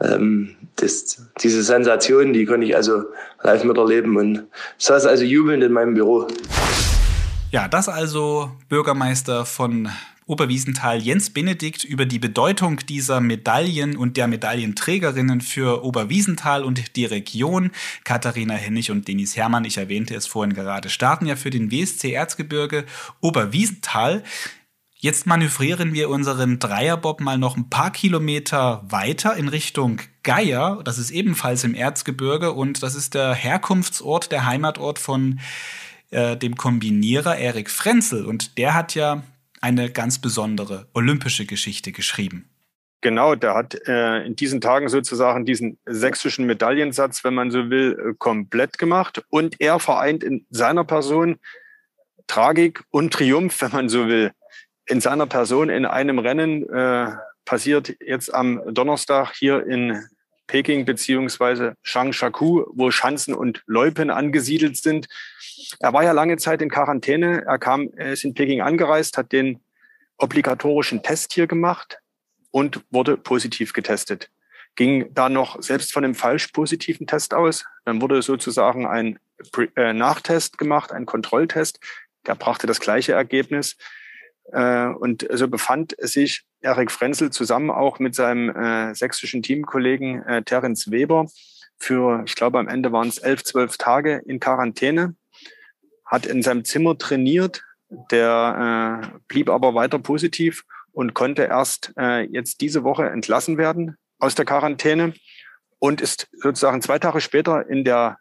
ähm, 0.00 0.56
das, 0.76 1.22
diese 1.40 1.62
Sensation, 1.62 2.32
die 2.32 2.46
konnte 2.46 2.66
ich 2.66 2.76
also 2.76 3.04
live 3.42 3.64
miterleben 3.64 4.16
und 4.16 4.44
saß 4.78 5.06
also 5.06 5.24
jubelnd 5.24 5.62
in 5.62 5.72
meinem 5.72 5.94
Büro. 5.94 6.26
Ja, 7.54 7.68
das 7.68 7.88
also 7.88 8.50
Bürgermeister 8.68 9.46
von 9.46 9.88
Oberwiesenthal 10.26 11.00
Jens 11.00 11.30
Benedikt 11.30 11.84
über 11.84 12.04
die 12.04 12.18
Bedeutung 12.18 12.78
dieser 12.78 13.20
Medaillen 13.20 13.96
und 13.96 14.16
der 14.16 14.26
Medaillenträgerinnen 14.26 15.40
für 15.40 15.84
Oberwiesenthal 15.84 16.64
und 16.64 16.96
die 16.96 17.04
Region. 17.04 17.70
Katharina 18.02 18.54
Hennig 18.54 18.90
und 18.90 19.06
Denis 19.06 19.36
Hermann, 19.36 19.64
ich 19.64 19.76
erwähnte 19.76 20.16
es 20.16 20.26
vorhin 20.26 20.52
gerade, 20.52 20.88
starten 20.88 21.26
ja 21.26 21.36
für 21.36 21.50
den 21.50 21.70
WSC 21.70 22.12
Erzgebirge 22.12 22.86
Oberwiesenthal. 23.20 24.24
Jetzt 24.96 25.24
manövrieren 25.26 25.92
wir 25.92 26.10
unseren 26.10 26.58
Dreierbob 26.58 27.20
mal 27.20 27.38
noch 27.38 27.56
ein 27.56 27.70
paar 27.70 27.92
Kilometer 27.92 28.82
weiter 28.88 29.36
in 29.36 29.46
Richtung 29.46 30.00
Geier. 30.24 30.80
Das 30.82 30.98
ist 30.98 31.12
ebenfalls 31.12 31.62
im 31.62 31.74
Erzgebirge 31.74 32.50
und 32.50 32.82
das 32.82 32.96
ist 32.96 33.14
der 33.14 33.32
Herkunftsort, 33.32 34.32
der 34.32 34.44
Heimatort 34.44 34.98
von 34.98 35.38
äh, 36.10 36.36
dem 36.36 36.56
Kombinierer 36.56 37.36
Erik 37.36 37.70
Frenzel. 37.70 38.24
Und 38.26 38.58
der 38.58 38.74
hat 38.74 38.94
ja 38.94 39.22
eine 39.60 39.90
ganz 39.90 40.18
besondere 40.18 40.86
olympische 40.92 41.46
Geschichte 41.46 41.92
geschrieben. 41.92 42.48
Genau, 43.00 43.34
der 43.34 43.54
hat 43.54 43.74
äh, 43.86 44.24
in 44.24 44.34
diesen 44.34 44.62
Tagen 44.62 44.88
sozusagen 44.88 45.44
diesen 45.44 45.78
sächsischen 45.84 46.46
Medaillensatz, 46.46 47.22
wenn 47.22 47.34
man 47.34 47.50
so 47.50 47.68
will, 47.68 47.98
äh, 47.98 48.14
komplett 48.18 48.78
gemacht. 48.78 49.22
Und 49.28 49.60
er 49.60 49.78
vereint 49.78 50.24
in 50.24 50.46
seiner 50.48 50.84
Person 50.84 51.36
Tragik 52.26 52.82
und 52.90 53.12
Triumph, 53.12 53.60
wenn 53.60 53.72
man 53.72 53.88
so 53.90 54.08
will. 54.08 54.32
In 54.86 55.00
seiner 55.00 55.26
Person 55.26 55.68
in 55.68 55.84
einem 55.84 56.18
Rennen 56.18 56.66
äh, 56.68 57.12
passiert 57.44 57.94
jetzt 58.00 58.32
am 58.32 58.62
Donnerstag 58.72 59.34
hier 59.34 59.66
in 59.66 60.02
Peking 60.46 60.84
beziehungsweise 60.84 61.74
Changshaku, 61.82 62.64
wo 62.74 62.90
Schanzen 62.90 63.34
und 63.34 63.62
Loipen 63.66 64.10
angesiedelt 64.10 64.76
sind. 64.76 65.08
Er 65.80 65.92
war 65.92 66.04
ja 66.04 66.12
lange 66.12 66.36
Zeit 66.36 66.62
in 66.62 66.70
Quarantäne. 66.70 67.44
Er 67.46 67.58
kam, 67.58 67.90
er 67.96 68.12
ist 68.12 68.24
in 68.24 68.34
Peking 68.34 68.60
angereist, 68.60 69.16
hat 69.16 69.32
den 69.32 69.60
obligatorischen 70.18 71.02
Test 71.02 71.32
hier 71.32 71.46
gemacht 71.46 71.98
und 72.50 72.84
wurde 72.90 73.16
positiv 73.16 73.72
getestet. 73.72 74.30
Ging 74.76 75.12
da 75.14 75.28
noch 75.28 75.62
selbst 75.62 75.92
von 75.92 76.04
einem 76.04 76.14
falsch 76.14 76.48
positiven 76.48 77.06
Test 77.06 77.32
aus. 77.32 77.64
Dann 77.84 78.00
wurde 78.00 78.22
sozusagen 78.22 78.86
ein 78.86 79.18
äh, 79.76 79.92
Nachtest 79.92 80.58
gemacht, 80.58 80.92
ein 80.92 81.06
Kontrolltest. 81.06 81.80
Der 82.26 82.34
brachte 82.34 82.66
das 82.66 82.80
gleiche 82.80 83.12
Ergebnis. 83.12 83.76
Äh, 84.52 84.86
und 84.86 85.26
so 85.32 85.48
befand 85.48 85.94
sich 85.98 86.44
Erik 86.64 86.90
Frenzel 86.90 87.30
zusammen 87.30 87.70
auch 87.70 87.98
mit 87.98 88.14
seinem 88.14 88.48
äh, 88.50 88.94
sächsischen 88.94 89.42
Teamkollegen 89.42 90.22
äh, 90.24 90.42
Terence 90.42 90.90
Weber 90.90 91.26
für, 91.78 92.22
ich 92.26 92.34
glaube, 92.34 92.58
am 92.58 92.68
Ende 92.68 92.92
waren 92.92 93.08
es 93.08 93.18
elf, 93.18 93.44
zwölf 93.44 93.76
Tage 93.76 94.22
in 94.26 94.40
Quarantäne, 94.40 95.14
hat 96.06 96.26
in 96.26 96.42
seinem 96.42 96.64
Zimmer 96.64 96.96
trainiert, 96.96 97.62
der 98.10 99.12
äh, 99.12 99.18
blieb 99.28 99.50
aber 99.50 99.74
weiter 99.74 99.98
positiv 99.98 100.64
und 100.92 101.14
konnte 101.14 101.42
erst 101.42 101.92
äh, 101.98 102.22
jetzt 102.22 102.60
diese 102.60 102.84
Woche 102.84 103.08
entlassen 103.08 103.58
werden 103.58 103.96
aus 104.18 104.34
der 104.34 104.44
Quarantäne 104.44 105.12
und 105.78 106.00
ist 106.00 106.28
sozusagen 106.32 106.80
zwei 106.80 106.98
Tage 106.98 107.20
später 107.20 107.68
in 107.68 107.84
der 107.84 108.18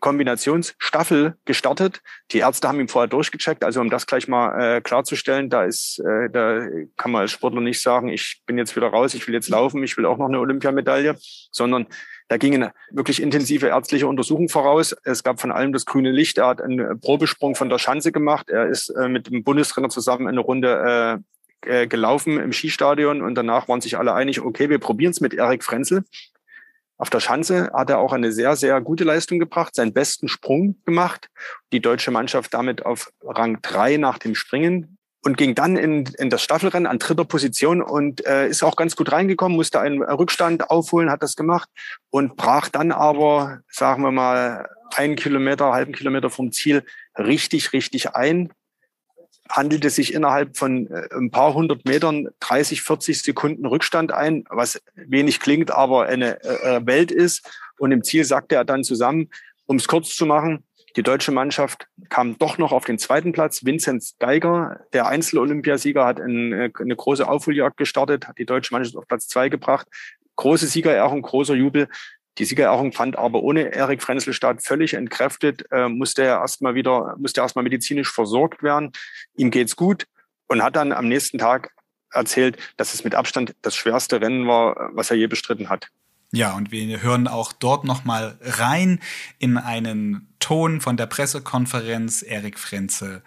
Kombinationsstaffel 0.00 1.36
gestartet. 1.44 2.02
Die 2.32 2.38
Ärzte 2.38 2.68
haben 2.68 2.80
ihn 2.80 2.88
vorher 2.88 3.08
durchgecheckt, 3.08 3.64
also 3.64 3.80
um 3.80 3.90
das 3.90 4.06
gleich 4.06 4.28
mal 4.28 4.76
äh, 4.76 4.80
klarzustellen, 4.80 5.50
da 5.50 5.64
ist, 5.64 5.98
äh, 6.00 6.30
da 6.30 6.66
kann 6.96 7.10
man 7.12 7.22
als 7.22 7.32
Sportler 7.32 7.60
nicht 7.60 7.80
sagen, 7.80 8.08
ich 8.08 8.42
bin 8.46 8.58
jetzt 8.58 8.76
wieder 8.76 8.88
raus, 8.88 9.14
ich 9.14 9.26
will 9.26 9.34
jetzt 9.34 9.48
laufen, 9.48 9.82
ich 9.82 9.96
will 9.96 10.06
auch 10.06 10.18
noch 10.18 10.26
eine 10.26 10.40
Olympiamedaille, 10.40 11.16
sondern 11.50 11.86
da 12.28 12.38
gingen 12.38 12.70
wirklich 12.90 13.22
intensive 13.22 13.68
ärztliche 13.68 14.08
Untersuchungen 14.08 14.48
voraus. 14.48 14.96
Es 15.04 15.22
gab 15.22 15.40
von 15.40 15.52
allem 15.52 15.72
das 15.72 15.86
grüne 15.86 16.10
Licht. 16.10 16.38
Er 16.38 16.48
hat 16.48 16.60
einen 16.60 17.00
Probesprung 17.00 17.54
von 17.54 17.68
der 17.68 17.78
Schanze 17.78 18.10
gemacht. 18.10 18.50
Er 18.50 18.66
ist 18.66 18.88
äh, 18.90 19.08
mit 19.08 19.28
dem 19.28 19.44
Bundestrainer 19.44 19.90
zusammen 19.90 20.26
eine 20.26 20.40
Runde 20.40 21.22
äh, 21.64 21.82
äh 21.82 21.86
gelaufen 21.86 22.40
im 22.40 22.52
Skistadion 22.52 23.22
und 23.22 23.36
danach 23.36 23.68
waren 23.68 23.80
sich 23.80 23.96
alle 23.96 24.12
einig, 24.14 24.40
okay, 24.40 24.68
wir 24.68 24.78
probieren 24.78 25.12
es 25.12 25.20
mit 25.20 25.34
Erik 25.34 25.62
Frenzel. 25.62 26.04
Auf 26.98 27.10
der 27.10 27.20
Schanze 27.20 27.70
hat 27.74 27.90
er 27.90 27.98
auch 27.98 28.12
eine 28.12 28.32
sehr, 28.32 28.56
sehr 28.56 28.80
gute 28.80 29.04
Leistung 29.04 29.38
gebracht, 29.38 29.74
seinen 29.74 29.92
besten 29.92 30.28
Sprung 30.28 30.76
gemacht. 30.84 31.28
Die 31.72 31.80
deutsche 31.80 32.10
Mannschaft 32.10 32.54
damit 32.54 32.86
auf 32.86 33.12
Rang 33.22 33.60
drei 33.60 33.98
nach 33.98 34.18
dem 34.18 34.34
Springen 34.34 34.96
und 35.22 35.36
ging 35.36 35.54
dann 35.54 35.76
in, 35.76 36.04
in 36.18 36.30
das 36.30 36.42
Staffelrennen 36.42 36.86
an 36.86 36.98
dritter 36.98 37.24
Position 37.24 37.82
und 37.82 38.24
äh, 38.24 38.48
ist 38.48 38.62
auch 38.62 38.76
ganz 38.76 38.96
gut 38.96 39.12
reingekommen, 39.12 39.56
musste 39.56 39.80
einen 39.80 40.02
Rückstand 40.02 40.70
aufholen, 40.70 41.10
hat 41.10 41.22
das 41.22 41.36
gemacht 41.36 41.68
und 42.10 42.36
brach 42.36 42.68
dann 42.68 42.92
aber, 42.92 43.60
sagen 43.68 44.02
wir 44.02 44.12
mal, 44.12 44.68
einen 44.94 45.16
Kilometer, 45.16 45.72
halben 45.72 45.92
Kilometer 45.92 46.30
vom 46.30 46.52
Ziel 46.52 46.84
richtig, 47.18 47.72
richtig 47.72 48.14
ein, 48.14 48.52
handelte 49.48 49.90
sich 49.90 50.14
innerhalb 50.14 50.56
von 50.56 50.90
äh, 50.90 51.08
ein 51.14 51.30
paar 51.30 51.54
hundert 51.54 51.84
Metern 51.84 52.28
30, 52.40 52.82
40 52.82 53.22
Sekunden 53.22 53.66
Rückstand 53.66 54.12
ein, 54.12 54.44
was 54.48 54.82
wenig 54.94 55.40
klingt, 55.40 55.70
aber 55.70 56.06
eine 56.06 56.42
äh, 56.42 56.76
äh, 56.76 56.86
Welt 56.86 57.10
ist. 57.10 57.48
Und 57.78 57.92
im 57.92 58.02
Ziel 58.02 58.24
sagte 58.24 58.54
er 58.54 58.64
dann 58.64 58.84
zusammen, 58.84 59.28
um 59.66 59.76
es 59.76 59.88
kurz 59.88 60.14
zu 60.14 60.26
machen, 60.26 60.64
die 60.96 61.02
deutsche 61.02 61.30
Mannschaft 61.30 61.88
kam 62.08 62.38
doch 62.38 62.56
noch 62.56 62.72
auf 62.72 62.86
den 62.86 62.98
zweiten 62.98 63.32
Platz. 63.32 63.66
Vinzenz 63.66 64.16
Geiger, 64.18 64.80
der 64.94 65.06
Einzel-Olympiasieger, 65.06 66.06
hat 66.06 66.20
eine, 66.20 66.72
eine 66.78 66.96
große 66.96 67.28
Aufholjagd 67.28 67.76
gestartet, 67.76 68.26
hat 68.26 68.38
die 68.38 68.46
deutsche 68.46 68.72
Mannschaft 68.72 68.96
auf 68.96 69.06
Platz 69.06 69.28
zwei 69.28 69.50
gebracht. 69.50 69.86
Große 70.36 70.66
Siegerehrung, 70.66 71.20
großer 71.20 71.54
Jubel. 71.54 71.88
Die 72.38 72.44
Siegerehrung 72.44 72.92
fand 72.92 73.16
aber 73.16 73.42
ohne 73.42 73.74
Erik 73.74 74.02
Frenzel 74.02 74.32
statt, 74.32 74.62
völlig 74.62 74.94
entkräftet, 74.94 75.64
äh, 75.70 75.88
musste 75.88 76.22
er 76.22 76.40
erstmal 76.40 76.74
wieder, 76.74 77.16
musste 77.18 77.40
erstmal 77.40 77.62
medizinisch 77.62 78.12
versorgt 78.12 78.62
werden. 78.62 78.92
Ihm 79.36 79.50
geht's 79.50 79.76
gut 79.76 80.06
und 80.46 80.62
hat 80.62 80.76
dann 80.76 80.92
am 80.92 81.08
nächsten 81.08 81.38
Tag 81.38 81.70
erzählt, 82.10 82.58
dass 82.76 82.94
es 82.94 83.04
mit 83.04 83.14
Abstand 83.14 83.54
das 83.62 83.74
schwerste 83.74 84.20
Rennen 84.20 84.46
war, 84.46 84.90
was 84.92 85.10
er 85.10 85.16
je 85.16 85.26
bestritten 85.26 85.68
hat. 85.68 85.88
Ja, 86.32 86.54
und 86.54 86.72
wir 86.72 87.02
hören 87.02 87.28
auch 87.28 87.52
dort 87.52 87.84
nochmal 87.84 88.36
rein 88.42 89.00
in 89.38 89.56
einen 89.56 90.34
Ton 90.40 90.80
von 90.80 90.96
der 90.96 91.06
Pressekonferenz 91.06 92.22
Erik 92.22 92.58
Frenzel. 92.58 93.22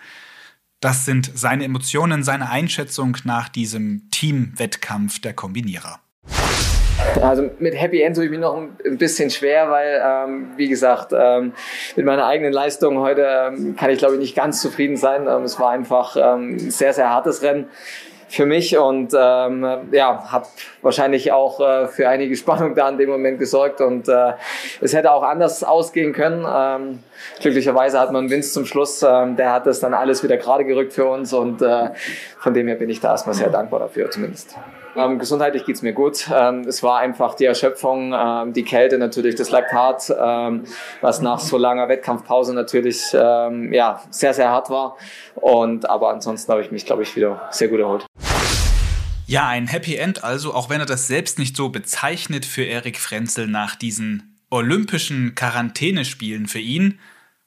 Das 0.80 1.06
sind 1.06 1.32
seine 1.34 1.65
Emotionen, 1.65 2.24
seine 2.24 2.50
Einschätzung 2.50 3.17
nach 3.24 3.50
diesem 3.50 4.10
Teamwettkampf 4.12 5.19
der 5.19 5.34
Kombinierer. 5.34 6.00
Also 7.22 7.50
mit 7.60 7.80
Happy 7.80 8.02
End 8.02 8.16
tue 8.16 8.26
ich 8.26 8.32
mich 8.32 8.40
noch 8.40 8.56
ein 8.56 8.98
bisschen 8.98 9.30
schwer, 9.30 9.70
weil, 9.70 10.02
ähm, 10.04 10.52
wie 10.56 10.70
gesagt, 10.70 11.14
ähm, 11.16 11.54
mit 11.96 12.06
meiner 12.06 12.26
eigenen 12.26 12.54
Leistung 12.54 13.00
heute 13.00 13.26
ähm, 13.48 13.76
kann 13.76 13.90
ich, 13.90 14.00
glaube 14.00 14.16
ich, 14.16 14.20
nicht 14.20 14.36
ganz 14.36 14.62
zufrieden 14.62 14.96
sein. 14.96 15.28
Ähm, 15.28 15.44
es 15.44 15.60
war 15.60 15.72
einfach 15.72 16.16
ähm, 16.16 16.56
ein 16.56 16.72
sehr, 16.72 16.94
sehr 16.94 17.10
hartes 17.10 17.42
Rennen 17.42 17.68
für 18.30 18.46
mich 18.46 18.78
und 18.78 19.14
ähm, 19.18 19.66
ja, 19.92 20.32
habe 20.32 20.46
wahrscheinlich 20.82 21.32
auch 21.32 21.60
äh, 21.60 21.88
für 21.88 22.08
einige 22.08 22.36
Spannung 22.36 22.76
da 22.76 22.88
in 22.88 22.98
dem 22.98 23.10
Moment 23.10 23.40
gesorgt 23.40 23.82
und 23.82 24.08
äh, 24.08 24.34
es 24.82 24.94
hätte 24.94 25.12
auch 25.12 25.24
anders 25.24 25.64
ausgehen 25.64 26.14
können. 26.14 26.46
Ähm, 26.48 27.00
glücklicherweise 27.42 28.00
hat 28.00 28.12
man 28.12 28.30
Vince 28.30 28.54
zum 28.54 28.66
Schluss, 28.66 29.04
ähm, 29.04 29.36
der 29.36 29.52
hat 29.52 29.66
das 29.66 29.80
dann 29.80 29.96
alles 29.96 30.24
wieder 30.24 30.38
gerade 30.38 30.64
gerückt 30.64 30.94
für 30.94 31.06
uns 31.06 31.34
und 31.34 31.62
äh, 31.62 31.90
von 32.38 32.54
dem 32.54 32.68
her 32.68 32.76
bin 32.76 32.90
ich 32.90 33.00
da 33.00 33.12
erstmal 33.12 33.34
sehr 33.34 33.50
dankbar 33.50 33.80
dafür 33.80 34.12
zumindest. 34.12 34.56
Ähm, 34.95 35.19
gesundheitlich 35.19 35.65
geht's 35.65 35.82
mir 35.82 35.93
gut. 35.93 36.30
Ähm, 36.34 36.62
es 36.62 36.82
war 36.84 36.99
einfach 36.99 37.36
die 37.36 37.45
Erschöpfung, 37.45 38.13
ähm, 38.13 38.54
die 38.54 38.63
Kälte 38.63 38.97
natürlich, 38.97 39.36
das 39.36 39.52
Laktat, 39.52 40.13
ähm, 40.19 40.63
was 41.02 41.21
nach 41.21 41.39
so 41.39 41.58
langer 41.58 41.88
Wettkampfpause 41.89 42.54
natürlich 42.54 43.02
ähm, 43.13 43.71
ja, 43.71 44.02
sehr, 44.10 44.34
sehr 44.34 44.49
hart 44.49 44.69
war. 44.69 44.97
Und 45.36 45.89
aber 45.89 46.10
ansonsten 46.10 46.52
habe 46.52 46.62
ich 46.62 46.71
mich, 46.71 46.86
glaube 46.86 47.04
ich, 47.04 47.15
wieder 47.15 47.47
sehr 47.52 47.67
gut 47.67 47.80
erholt. 47.80 48.06
Ja, 49.28 49.47
ein 49.47 49.67
Happy 49.67 49.95
End 49.95 50.23
also, 50.23 50.54
auch 50.56 50.71
wenn 50.71 50.80
er 50.80 50.88
das 50.88 51.08
selbst 51.08 51.38
nicht 51.38 51.56
so 51.56 51.69
bezeichnet 51.69 52.45
für 52.45 52.63
Erik 52.63 52.97
Frenzel 52.97 53.47
nach 53.47 53.75
diesen 53.75 54.36
olympischen 54.49 55.36
Quarantänespielen 55.36 56.47
für 56.47 56.60
ihn. 56.60 56.99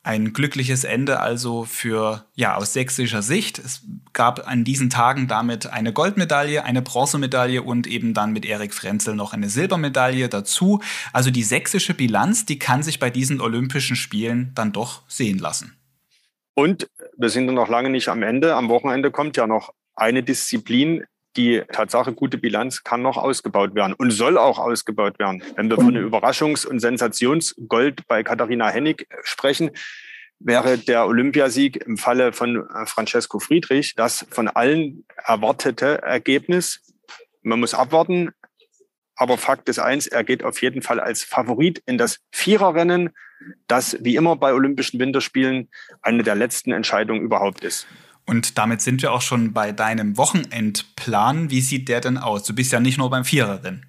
Ein 0.05 0.33
glückliches 0.33 0.83
Ende 0.83 1.21
also 1.21 1.65
für, 1.65 2.27
ja, 2.35 2.57
aus 2.57 2.73
sächsischer 2.73 3.23
Sicht. 3.23 3.59
Es 3.61 3.83
gab 4.13 4.49
an 4.49 4.65
diesen 4.65 4.91
Tagen 4.91 5.29
damit 5.29 5.69
eine 5.69 5.93
Goldmedaille, 5.93 6.65
eine 6.65 6.83
Bronzemedaille 6.83 7.63
und 7.63 7.87
eben 7.87 8.13
dann 8.13 8.33
mit 8.33 8.45
Erik 8.45 8.75
Frenzel 8.75 9.15
noch 9.15 9.33
eine 9.33 9.49
Silbermedaille 9.49 10.29
dazu. 10.29 10.81
Also 11.13 11.31
die 11.31 11.45
sächsische 11.45 11.95
Bilanz, 11.95 12.45
die 12.47 12.59
kann 12.59 12.83
sich 12.83 12.99
bei 12.99 13.11
diesen 13.11 13.41
Olympischen 13.41 13.95
Spielen 13.95 14.51
dann 14.57 14.73
doch 14.73 15.03
sehen 15.07 15.39
lassen. 15.39 15.77
Und 16.55 16.89
wir 17.17 17.29
sind 17.29 17.47
noch 17.47 17.69
lange 17.69 17.89
nicht 17.89 18.09
am 18.09 18.25
Ende. 18.25 18.57
Am 18.57 18.69
Wochenende 18.69 19.13
kommt 19.13 19.37
ja 19.37 19.47
noch 19.47 19.73
eine 19.95 20.23
Disziplin, 20.23 21.05
die 21.37 21.63
Tatsache 21.73 22.13
gute 22.13 22.39
Bilanz 22.39 22.85
kann 22.85 23.03
noch 23.03 23.17
ausgebaut 23.17 23.75
werden 23.75 23.95
und 23.95 24.11
soll 24.11 24.37
auch 24.37 24.59
ausgebaut 24.59 25.19
werden. 25.19 25.43
Wenn 25.57 25.71
wir 25.71 25.77
von 25.77 25.97
Überraschungs- 25.97 26.67
und 26.67 26.81
Sensationsgold 26.81 28.07
bei 28.07 28.23
Katharina 28.23 28.69
Hennig 28.69 29.07
sprechen, 29.23 29.71
wäre 30.45 30.79
der 30.79 31.07
Olympiasieg 31.07 31.77
im 31.77 31.97
Falle 31.97 32.33
von 32.33 32.57
äh, 32.57 32.87
Francesco 32.87 33.39
Friedrich 33.39 33.95
das 33.95 34.27
von 34.31 34.49
allen 34.49 35.05
erwartete 35.17 36.03
Ergebnis. 36.03 36.81
Man 37.43 37.61
muss 37.61 37.75
abwarten. 37.75 38.31
Aber 39.15 39.39
Fakt 39.39 39.69
ist 39.69 39.79
eins, 39.79 40.07
er 40.07 40.25
geht 40.25 40.43
auf 40.43 40.63
jeden 40.63 40.83
Fall 40.83 40.99
als 40.99 41.23
Favorit 41.23 41.83
in 41.87 41.99
das 41.99 42.21
Viererrennen, 42.33 43.11
das 43.69 43.97
wie 44.01 44.17
immer 44.17 44.37
bei 44.37 44.53
Olympischen 44.53 44.99
Winterspielen 44.99 45.69
eine 46.01 46.23
der 46.23 46.35
letzten 46.35 46.73
Entscheidungen 46.73 47.21
überhaupt 47.21 47.63
ist. 47.63 47.87
Und 48.33 48.57
damit 48.57 48.81
sind 48.81 49.03
wir 49.03 49.13
auch 49.13 49.21
schon 49.21 49.53
bei 49.53 49.73
deinem 49.73 50.17
Wochenendplan. 50.17 51.51
Wie 51.51 51.61
sieht 51.61 51.91
der 51.91 52.01
denn 52.01 52.17
aus? 52.17 52.45
Du 52.45 52.55
bist 52.55 52.73
ja 52.73 52.81
nicht 52.81 52.97
nur 52.97 53.11
beim 53.11 53.27
Viererrennen. 53.27 53.85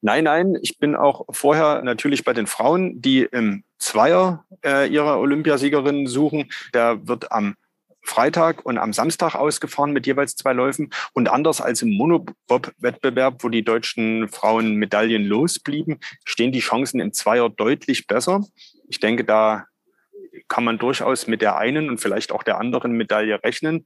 Nein, 0.00 0.24
nein, 0.24 0.56
ich 0.62 0.78
bin 0.78 0.96
auch 0.96 1.26
vorher 1.28 1.82
natürlich 1.82 2.24
bei 2.24 2.32
den 2.32 2.46
Frauen, 2.46 3.02
die 3.02 3.28
im 3.30 3.64
Zweier 3.78 4.46
äh, 4.64 4.88
ihre 4.88 5.18
Olympiasiegerinnen 5.18 6.06
suchen. 6.06 6.50
Der 6.72 7.06
wird 7.06 7.30
am 7.30 7.56
Freitag 8.00 8.64
und 8.64 8.78
am 8.78 8.94
Samstag 8.94 9.34
ausgefahren 9.34 9.92
mit 9.92 10.06
jeweils 10.06 10.34
zwei 10.34 10.54
Läufen. 10.54 10.88
Und 11.12 11.28
anders 11.28 11.60
als 11.60 11.82
im 11.82 11.90
Monobob-Wettbewerb, 11.90 13.44
wo 13.44 13.50
die 13.50 13.64
deutschen 13.64 14.28
Frauen 14.28 14.76
Medaillen 14.76 15.26
losblieben, 15.26 15.98
stehen 16.24 16.52
die 16.52 16.60
Chancen 16.60 17.00
im 17.00 17.12
Zweier 17.12 17.50
deutlich 17.50 18.06
besser. 18.06 18.46
Ich 18.88 18.98
denke, 18.98 19.24
da 19.24 19.66
kann 20.48 20.64
man 20.64 20.78
durchaus 20.78 21.26
mit 21.26 21.42
der 21.42 21.56
einen 21.56 21.88
und 21.88 21.98
vielleicht 21.98 22.32
auch 22.32 22.42
der 22.42 22.58
anderen 22.58 22.92
Medaille 22.92 23.42
rechnen. 23.42 23.84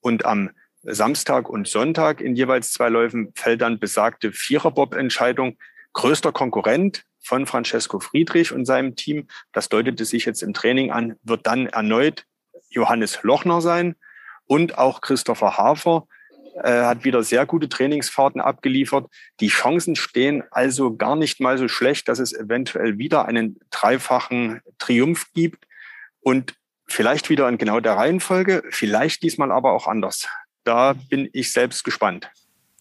Und 0.00 0.24
am 0.24 0.50
Samstag 0.82 1.48
und 1.48 1.68
Sonntag 1.68 2.20
in 2.20 2.34
jeweils 2.34 2.72
zwei 2.72 2.88
Läufen 2.88 3.32
fällt 3.34 3.60
dann 3.60 3.78
besagte 3.78 4.32
Viererbob-Entscheidung. 4.32 5.58
Größter 5.92 6.32
Konkurrent 6.32 7.04
von 7.22 7.46
Francesco 7.46 8.00
Friedrich 8.00 8.52
und 8.52 8.64
seinem 8.64 8.96
Team, 8.96 9.26
das 9.52 9.68
deutete 9.68 10.04
sich 10.04 10.24
jetzt 10.24 10.42
im 10.42 10.54
Training 10.54 10.90
an, 10.90 11.16
wird 11.22 11.46
dann 11.46 11.66
erneut 11.66 12.24
Johannes 12.70 13.22
Lochner 13.22 13.60
sein 13.60 13.96
und 14.46 14.78
auch 14.78 15.00
Christopher 15.00 15.58
Hafer, 15.58 16.06
äh, 16.62 16.82
hat 16.82 17.04
wieder 17.04 17.22
sehr 17.22 17.46
gute 17.46 17.68
Trainingsfahrten 17.68 18.40
abgeliefert. 18.40 19.06
Die 19.40 19.48
Chancen 19.48 19.96
stehen 19.96 20.42
also 20.50 20.96
gar 20.96 21.16
nicht 21.16 21.40
mal 21.40 21.58
so 21.58 21.68
schlecht, 21.68 22.08
dass 22.08 22.18
es 22.18 22.32
eventuell 22.32 22.98
wieder 22.98 23.26
einen 23.26 23.58
dreifachen 23.70 24.60
Triumph 24.78 25.26
gibt 25.34 25.66
und 26.20 26.54
vielleicht 26.86 27.30
wieder 27.30 27.48
in 27.48 27.58
genau 27.58 27.80
der 27.80 27.96
Reihenfolge, 27.96 28.62
vielleicht 28.70 29.22
diesmal 29.22 29.52
aber 29.52 29.72
auch 29.72 29.86
anders. 29.86 30.28
Da 30.64 30.94
bin 31.08 31.28
ich 31.32 31.52
selbst 31.52 31.84
gespannt. 31.84 32.30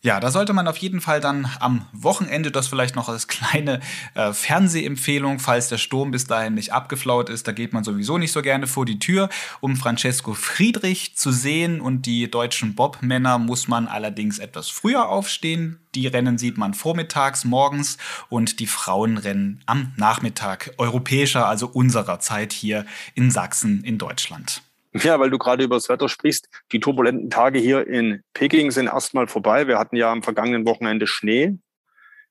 Ja, 0.01 0.21
da 0.21 0.31
sollte 0.31 0.53
man 0.53 0.65
auf 0.69 0.77
jeden 0.77 1.01
Fall 1.01 1.19
dann 1.19 1.51
am 1.59 1.85
Wochenende 1.91 2.51
das 2.51 2.69
vielleicht 2.69 2.95
noch 2.95 3.09
als 3.09 3.27
kleine 3.27 3.81
äh, 4.15 4.31
Fernsehempfehlung, 4.31 5.39
falls 5.39 5.67
der 5.67 5.77
Sturm 5.77 6.11
bis 6.11 6.23
dahin 6.23 6.53
nicht 6.53 6.71
abgeflaut 6.71 7.29
ist. 7.29 7.49
Da 7.49 7.51
geht 7.51 7.73
man 7.73 7.83
sowieso 7.83 8.17
nicht 8.17 8.31
so 8.31 8.41
gerne 8.41 8.65
vor 8.65 8.85
die 8.85 8.99
Tür, 8.99 9.27
um 9.59 9.75
Francesco 9.75 10.33
Friedrich 10.33 11.17
zu 11.17 11.33
sehen. 11.33 11.81
Und 11.81 12.05
die 12.05 12.31
deutschen 12.31 12.75
Bob-Männer 12.75 13.39
muss 13.39 13.67
man 13.67 13.89
allerdings 13.89 14.39
etwas 14.39 14.69
früher 14.69 15.09
aufstehen. 15.09 15.79
Die 15.95 16.07
Rennen 16.07 16.37
sieht 16.37 16.57
man 16.57 16.73
vormittags, 16.73 17.43
morgens 17.43 17.97
und 18.29 18.61
die 18.61 18.67
Frauen 18.67 19.17
rennen 19.17 19.61
am 19.65 19.91
Nachmittag 19.97 20.73
europäischer, 20.77 21.45
also 21.45 21.67
unserer 21.67 22.21
Zeit 22.21 22.53
hier 22.53 22.85
in 23.15 23.31
Sachsen 23.31 23.83
in 23.83 23.97
Deutschland. 23.97 24.61
Ja, 24.93 25.19
weil 25.19 25.29
du 25.29 25.37
gerade 25.37 25.63
über 25.63 25.75
das 25.75 25.87
Wetter 25.87 26.09
sprichst. 26.09 26.49
Die 26.71 26.79
turbulenten 26.79 27.29
Tage 27.29 27.59
hier 27.59 27.85
in 27.87 28.23
Peking 28.33 28.71
sind 28.71 28.87
erstmal 28.87 29.27
vorbei. 29.27 29.67
Wir 29.67 29.77
hatten 29.77 29.95
ja 29.95 30.11
am 30.11 30.23
vergangenen 30.23 30.65
Wochenende 30.65 31.05
Schnee. 31.05 31.57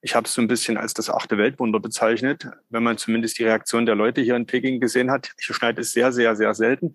Ich 0.01 0.15
habe 0.15 0.27
es 0.27 0.35
so 0.35 0.41
ein 0.41 0.49
bisschen 0.49 0.77
als 0.77 0.95
das 0.95 1.11
achte 1.11 1.39
Weltwunder 1.39 1.81
bezeichnet, 1.81 2.47
wenn 2.69 2.85
man 2.85 2.99
zumindest 2.99 3.39
die 3.39 3.45
Reaktion 3.45 3.85
der 3.85 3.97
Leute 3.97 4.21
hier 4.21 4.37
in 4.37 4.47
Peking 4.47 4.81
gesehen 4.81 5.11
hat. 5.11 5.33
Hier 5.41 5.55
schneit 5.55 5.79
es 5.79 5.93
sehr, 5.93 6.13
sehr, 6.13 6.37
sehr 6.37 6.55
selten. 6.55 6.93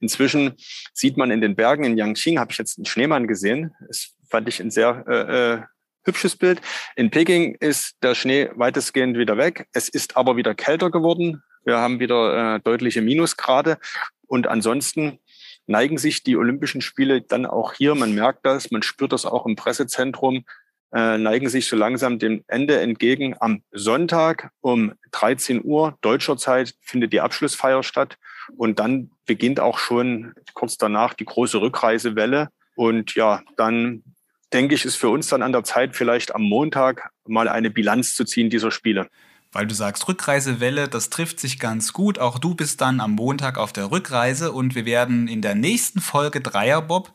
Inzwischen 0.00 0.54
sieht 0.94 1.16
man 1.16 1.30
in 1.30 1.40
den 1.40 1.54
Bergen 1.54 1.84
in 1.84 1.98
Yangqing, 1.98 2.38
habe 2.38 2.52
ich 2.52 2.58
jetzt 2.58 2.78
einen 2.78 2.86
Schneemann 2.86 3.26
gesehen. 3.26 3.74
Das 3.86 4.14
fand 4.30 4.48
ich 4.48 4.60
ein 4.60 4.70
sehr 4.70 5.04
äh, 5.06 5.54
äh, 5.54 5.62
hübsches 6.04 6.36
Bild. 6.36 6.60
In 6.94 7.10
Peking 7.10 7.56
ist 7.60 7.96
der 8.02 8.14
Schnee 8.14 8.50
weitestgehend 8.54 9.18
wieder 9.18 9.36
weg. 9.36 9.66
Es 9.72 9.88
ist 9.88 10.16
aber 10.16 10.36
wieder 10.36 10.54
kälter 10.54 10.90
geworden. 10.90 11.42
Wir 11.64 11.78
haben 11.78 12.00
wieder 12.00 12.56
äh, 12.56 12.60
deutliche 12.60 13.02
Minusgrade. 13.02 13.78
Und 14.26 14.46
ansonsten 14.46 15.18
neigen 15.66 15.98
sich 15.98 16.22
die 16.22 16.36
Olympischen 16.36 16.80
Spiele 16.80 17.22
dann 17.22 17.46
auch 17.46 17.74
hier, 17.74 17.94
man 17.94 18.14
merkt 18.14 18.46
das, 18.46 18.70
man 18.70 18.82
spürt 18.82 19.12
das 19.12 19.26
auch 19.26 19.46
im 19.46 19.56
Pressezentrum, 19.56 20.44
äh, 20.92 21.18
neigen 21.18 21.48
sich 21.48 21.66
so 21.66 21.76
langsam 21.76 22.18
dem 22.18 22.44
Ende 22.46 22.80
entgegen. 22.80 23.34
Am 23.40 23.62
Sonntag 23.72 24.50
um 24.60 24.94
13 25.10 25.64
Uhr 25.64 25.98
deutscher 26.00 26.36
Zeit 26.36 26.74
findet 26.80 27.12
die 27.12 27.20
Abschlussfeier 27.20 27.82
statt 27.82 28.18
und 28.56 28.78
dann 28.78 29.10
beginnt 29.26 29.58
auch 29.58 29.78
schon 29.78 30.34
kurz 30.54 30.78
danach 30.78 31.14
die 31.14 31.24
große 31.24 31.60
Rückreisewelle. 31.60 32.48
Und 32.76 33.14
ja, 33.14 33.42
dann 33.56 34.04
denke 34.52 34.76
ich, 34.76 34.84
ist 34.84 34.96
für 34.96 35.08
uns 35.08 35.28
dann 35.28 35.42
an 35.42 35.52
der 35.52 35.64
Zeit, 35.64 35.96
vielleicht 35.96 36.34
am 36.34 36.42
Montag 36.42 37.10
mal 37.26 37.48
eine 37.48 37.70
Bilanz 37.70 38.14
zu 38.14 38.24
ziehen 38.24 38.48
dieser 38.48 38.70
Spiele 38.70 39.08
weil 39.56 39.66
du 39.66 39.74
sagst 39.74 40.06
Rückreisewelle, 40.06 40.86
das 40.86 41.08
trifft 41.08 41.40
sich 41.40 41.58
ganz 41.58 41.94
gut. 41.94 42.18
Auch 42.18 42.38
du 42.38 42.54
bist 42.54 42.82
dann 42.82 43.00
am 43.00 43.12
Montag 43.12 43.56
auf 43.56 43.72
der 43.72 43.90
Rückreise 43.90 44.52
und 44.52 44.74
wir 44.74 44.84
werden 44.84 45.28
in 45.28 45.40
der 45.40 45.54
nächsten 45.54 46.02
Folge 46.02 46.42
Dreierbob 46.42 47.10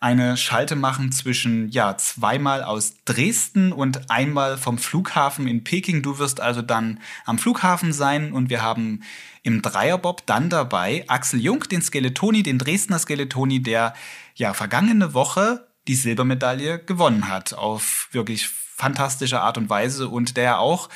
eine 0.00 0.36
Schalte 0.36 0.74
machen 0.74 1.12
zwischen 1.12 1.68
ja 1.68 1.96
zweimal 1.96 2.64
aus 2.64 2.94
Dresden 3.04 3.70
und 3.70 4.10
einmal 4.10 4.58
vom 4.58 4.78
Flughafen 4.78 5.46
in 5.46 5.62
Peking. 5.62 6.02
Du 6.02 6.18
wirst 6.18 6.40
also 6.40 6.60
dann 6.60 6.98
am 7.24 7.38
Flughafen 7.38 7.92
sein 7.92 8.32
und 8.32 8.50
wir 8.50 8.62
haben 8.62 9.04
im 9.44 9.62
Dreierbob 9.62 10.26
dann 10.26 10.50
dabei 10.50 11.04
Axel 11.06 11.40
Jung, 11.40 11.60
den 11.70 11.82
Skeletoni, 11.82 12.42
den 12.42 12.58
Dresdner 12.58 12.98
Skeletoni, 12.98 13.62
der 13.62 13.94
ja 14.34 14.54
vergangene 14.54 15.14
Woche 15.14 15.68
die 15.86 15.94
Silbermedaille 15.94 16.80
gewonnen 16.80 17.28
hat 17.28 17.54
auf 17.54 18.08
wirklich 18.10 18.48
fantastische 18.48 19.40
Art 19.40 19.56
und 19.56 19.70
Weise 19.70 20.08
und 20.08 20.36
der 20.36 20.58
auch 20.58 20.88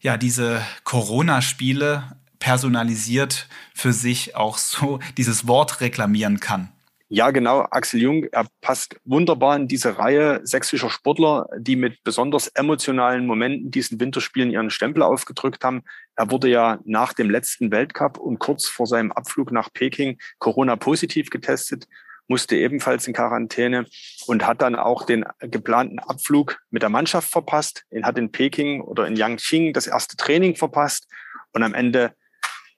ja 0.00 0.16
diese 0.16 0.62
Corona-Spiele 0.84 2.16
personalisiert 2.38 3.48
für 3.74 3.92
sich 3.92 4.34
auch 4.34 4.58
so 4.58 4.98
dieses 5.16 5.46
Wort 5.46 5.80
reklamieren 5.80 6.40
kann. 6.40 6.70
Ja, 7.12 7.32
genau. 7.32 7.66
Axel 7.72 8.00
Jung, 8.00 8.24
er 8.30 8.46
passt 8.60 8.94
wunderbar 9.04 9.56
in 9.56 9.66
diese 9.66 9.98
Reihe 9.98 10.40
sächsischer 10.44 10.90
Sportler, 10.90 11.48
die 11.58 11.74
mit 11.74 12.04
besonders 12.04 12.46
emotionalen 12.46 13.26
Momenten 13.26 13.72
diesen 13.72 13.98
Winterspielen 13.98 14.52
ihren 14.52 14.70
Stempel 14.70 15.02
aufgedrückt 15.02 15.64
haben. 15.64 15.82
Er 16.14 16.30
wurde 16.30 16.48
ja 16.48 16.78
nach 16.84 17.12
dem 17.12 17.28
letzten 17.28 17.72
Weltcup 17.72 18.16
und 18.16 18.38
kurz 18.38 18.68
vor 18.68 18.86
seinem 18.86 19.10
Abflug 19.10 19.50
nach 19.50 19.72
Peking 19.72 20.18
Corona 20.38 20.76
positiv 20.76 21.30
getestet 21.30 21.88
musste 22.30 22.56
ebenfalls 22.56 23.08
in 23.08 23.12
Quarantäne 23.12 23.86
und 24.26 24.46
hat 24.46 24.62
dann 24.62 24.76
auch 24.76 25.04
den 25.04 25.24
geplanten 25.40 25.98
Abflug 25.98 26.58
mit 26.70 26.82
der 26.82 26.88
Mannschaft 26.88 27.28
verpasst. 27.28 27.84
Er 27.90 28.04
hat 28.04 28.16
in 28.18 28.30
Peking 28.30 28.80
oder 28.80 29.08
in 29.08 29.16
Yangqing 29.16 29.72
das 29.72 29.88
erste 29.88 30.16
Training 30.16 30.54
verpasst 30.54 31.08
und 31.52 31.64
am 31.64 31.74
Ende 31.74 32.12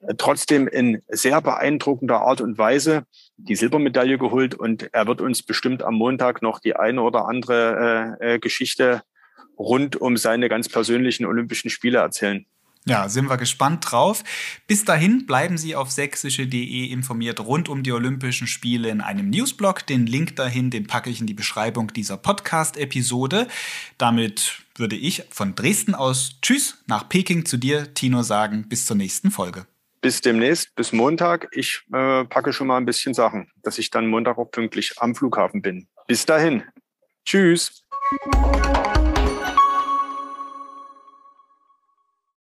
äh, 0.00 0.14
trotzdem 0.16 0.68
in 0.68 1.02
sehr 1.08 1.42
beeindruckender 1.42 2.22
Art 2.22 2.40
und 2.40 2.56
Weise 2.56 3.04
die 3.36 3.54
Silbermedaille 3.54 4.16
geholt 4.16 4.54
und 4.54 4.88
er 4.94 5.06
wird 5.06 5.20
uns 5.20 5.42
bestimmt 5.42 5.82
am 5.82 5.96
Montag 5.96 6.40
noch 6.40 6.58
die 6.58 6.74
eine 6.74 7.02
oder 7.02 7.28
andere 7.28 8.16
äh, 8.20 8.34
äh 8.34 8.38
Geschichte 8.38 9.02
rund 9.58 9.96
um 9.96 10.16
seine 10.16 10.48
ganz 10.48 10.70
persönlichen 10.70 11.26
Olympischen 11.26 11.68
Spiele 11.68 11.98
erzählen. 11.98 12.46
Ja, 12.84 13.08
sind 13.08 13.30
wir 13.30 13.36
gespannt 13.36 13.90
drauf. 13.90 14.24
Bis 14.66 14.84
dahin 14.84 15.24
bleiben 15.26 15.56
Sie 15.56 15.76
auf 15.76 15.90
sächsische.de 15.92 16.86
informiert 16.86 17.38
rund 17.38 17.68
um 17.68 17.84
die 17.84 17.92
Olympischen 17.92 18.48
Spiele 18.48 18.88
in 18.88 19.00
einem 19.00 19.30
Newsblog. 19.30 19.86
Den 19.86 20.06
Link 20.06 20.34
dahin, 20.34 20.70
den 20.70 20.88
packe 20.88 21.08
ich 21.08 21.20
in 21.20 21.28
die 21.28 21.34
Beschreibung 21.34 21.92
dieser 21.92 22.16
Podcast-Episode. 22.16 23.46
Damit 23.98 24.62
würde 24.74 24.96
ich 24.96 25.22
von 25.30 25.54
Dresden 25.54 25.94
aus 25.94 26.40
Tschüss 26.42 26.82
nach 26.86 27.08
Peking 27.08 27.44
zu 27.44 27.56
dir, 27.56 27.94
Tino, 27.94 28.22
sagen. 28.22 28.68
Bis 28.68 28.86
zur 28.86 28.96
nächsten 28.96 29.30
Folge. 29.30 29.66
Bis 30.00 30.20
demnächst, 30.20 30.74
bis 30.74 30.92
Montag. 30.92 31.48
Ich 31.52 31.82
äh, 31.92 32.24
packe 32.24 32.52
schon 32.52 32.66
mal 32.66 32.78
ein 32.78 32.84
bisschen 32.84 33.14
Sachen, 33.14 33.48
dass 33.62 33.78
ich 33.78 33.90
dann 33.90 34.08
Montag 34.08 34.36
auch 34.38 34.50
pünktlich 34.50 34.94
am 34.96 35.14
Flughafen 35.14 35.62
bin. 35.62 35.86
Bis 36.08 36.26
dahin. 36.26 36.64
Tschüss. 37.24 37.84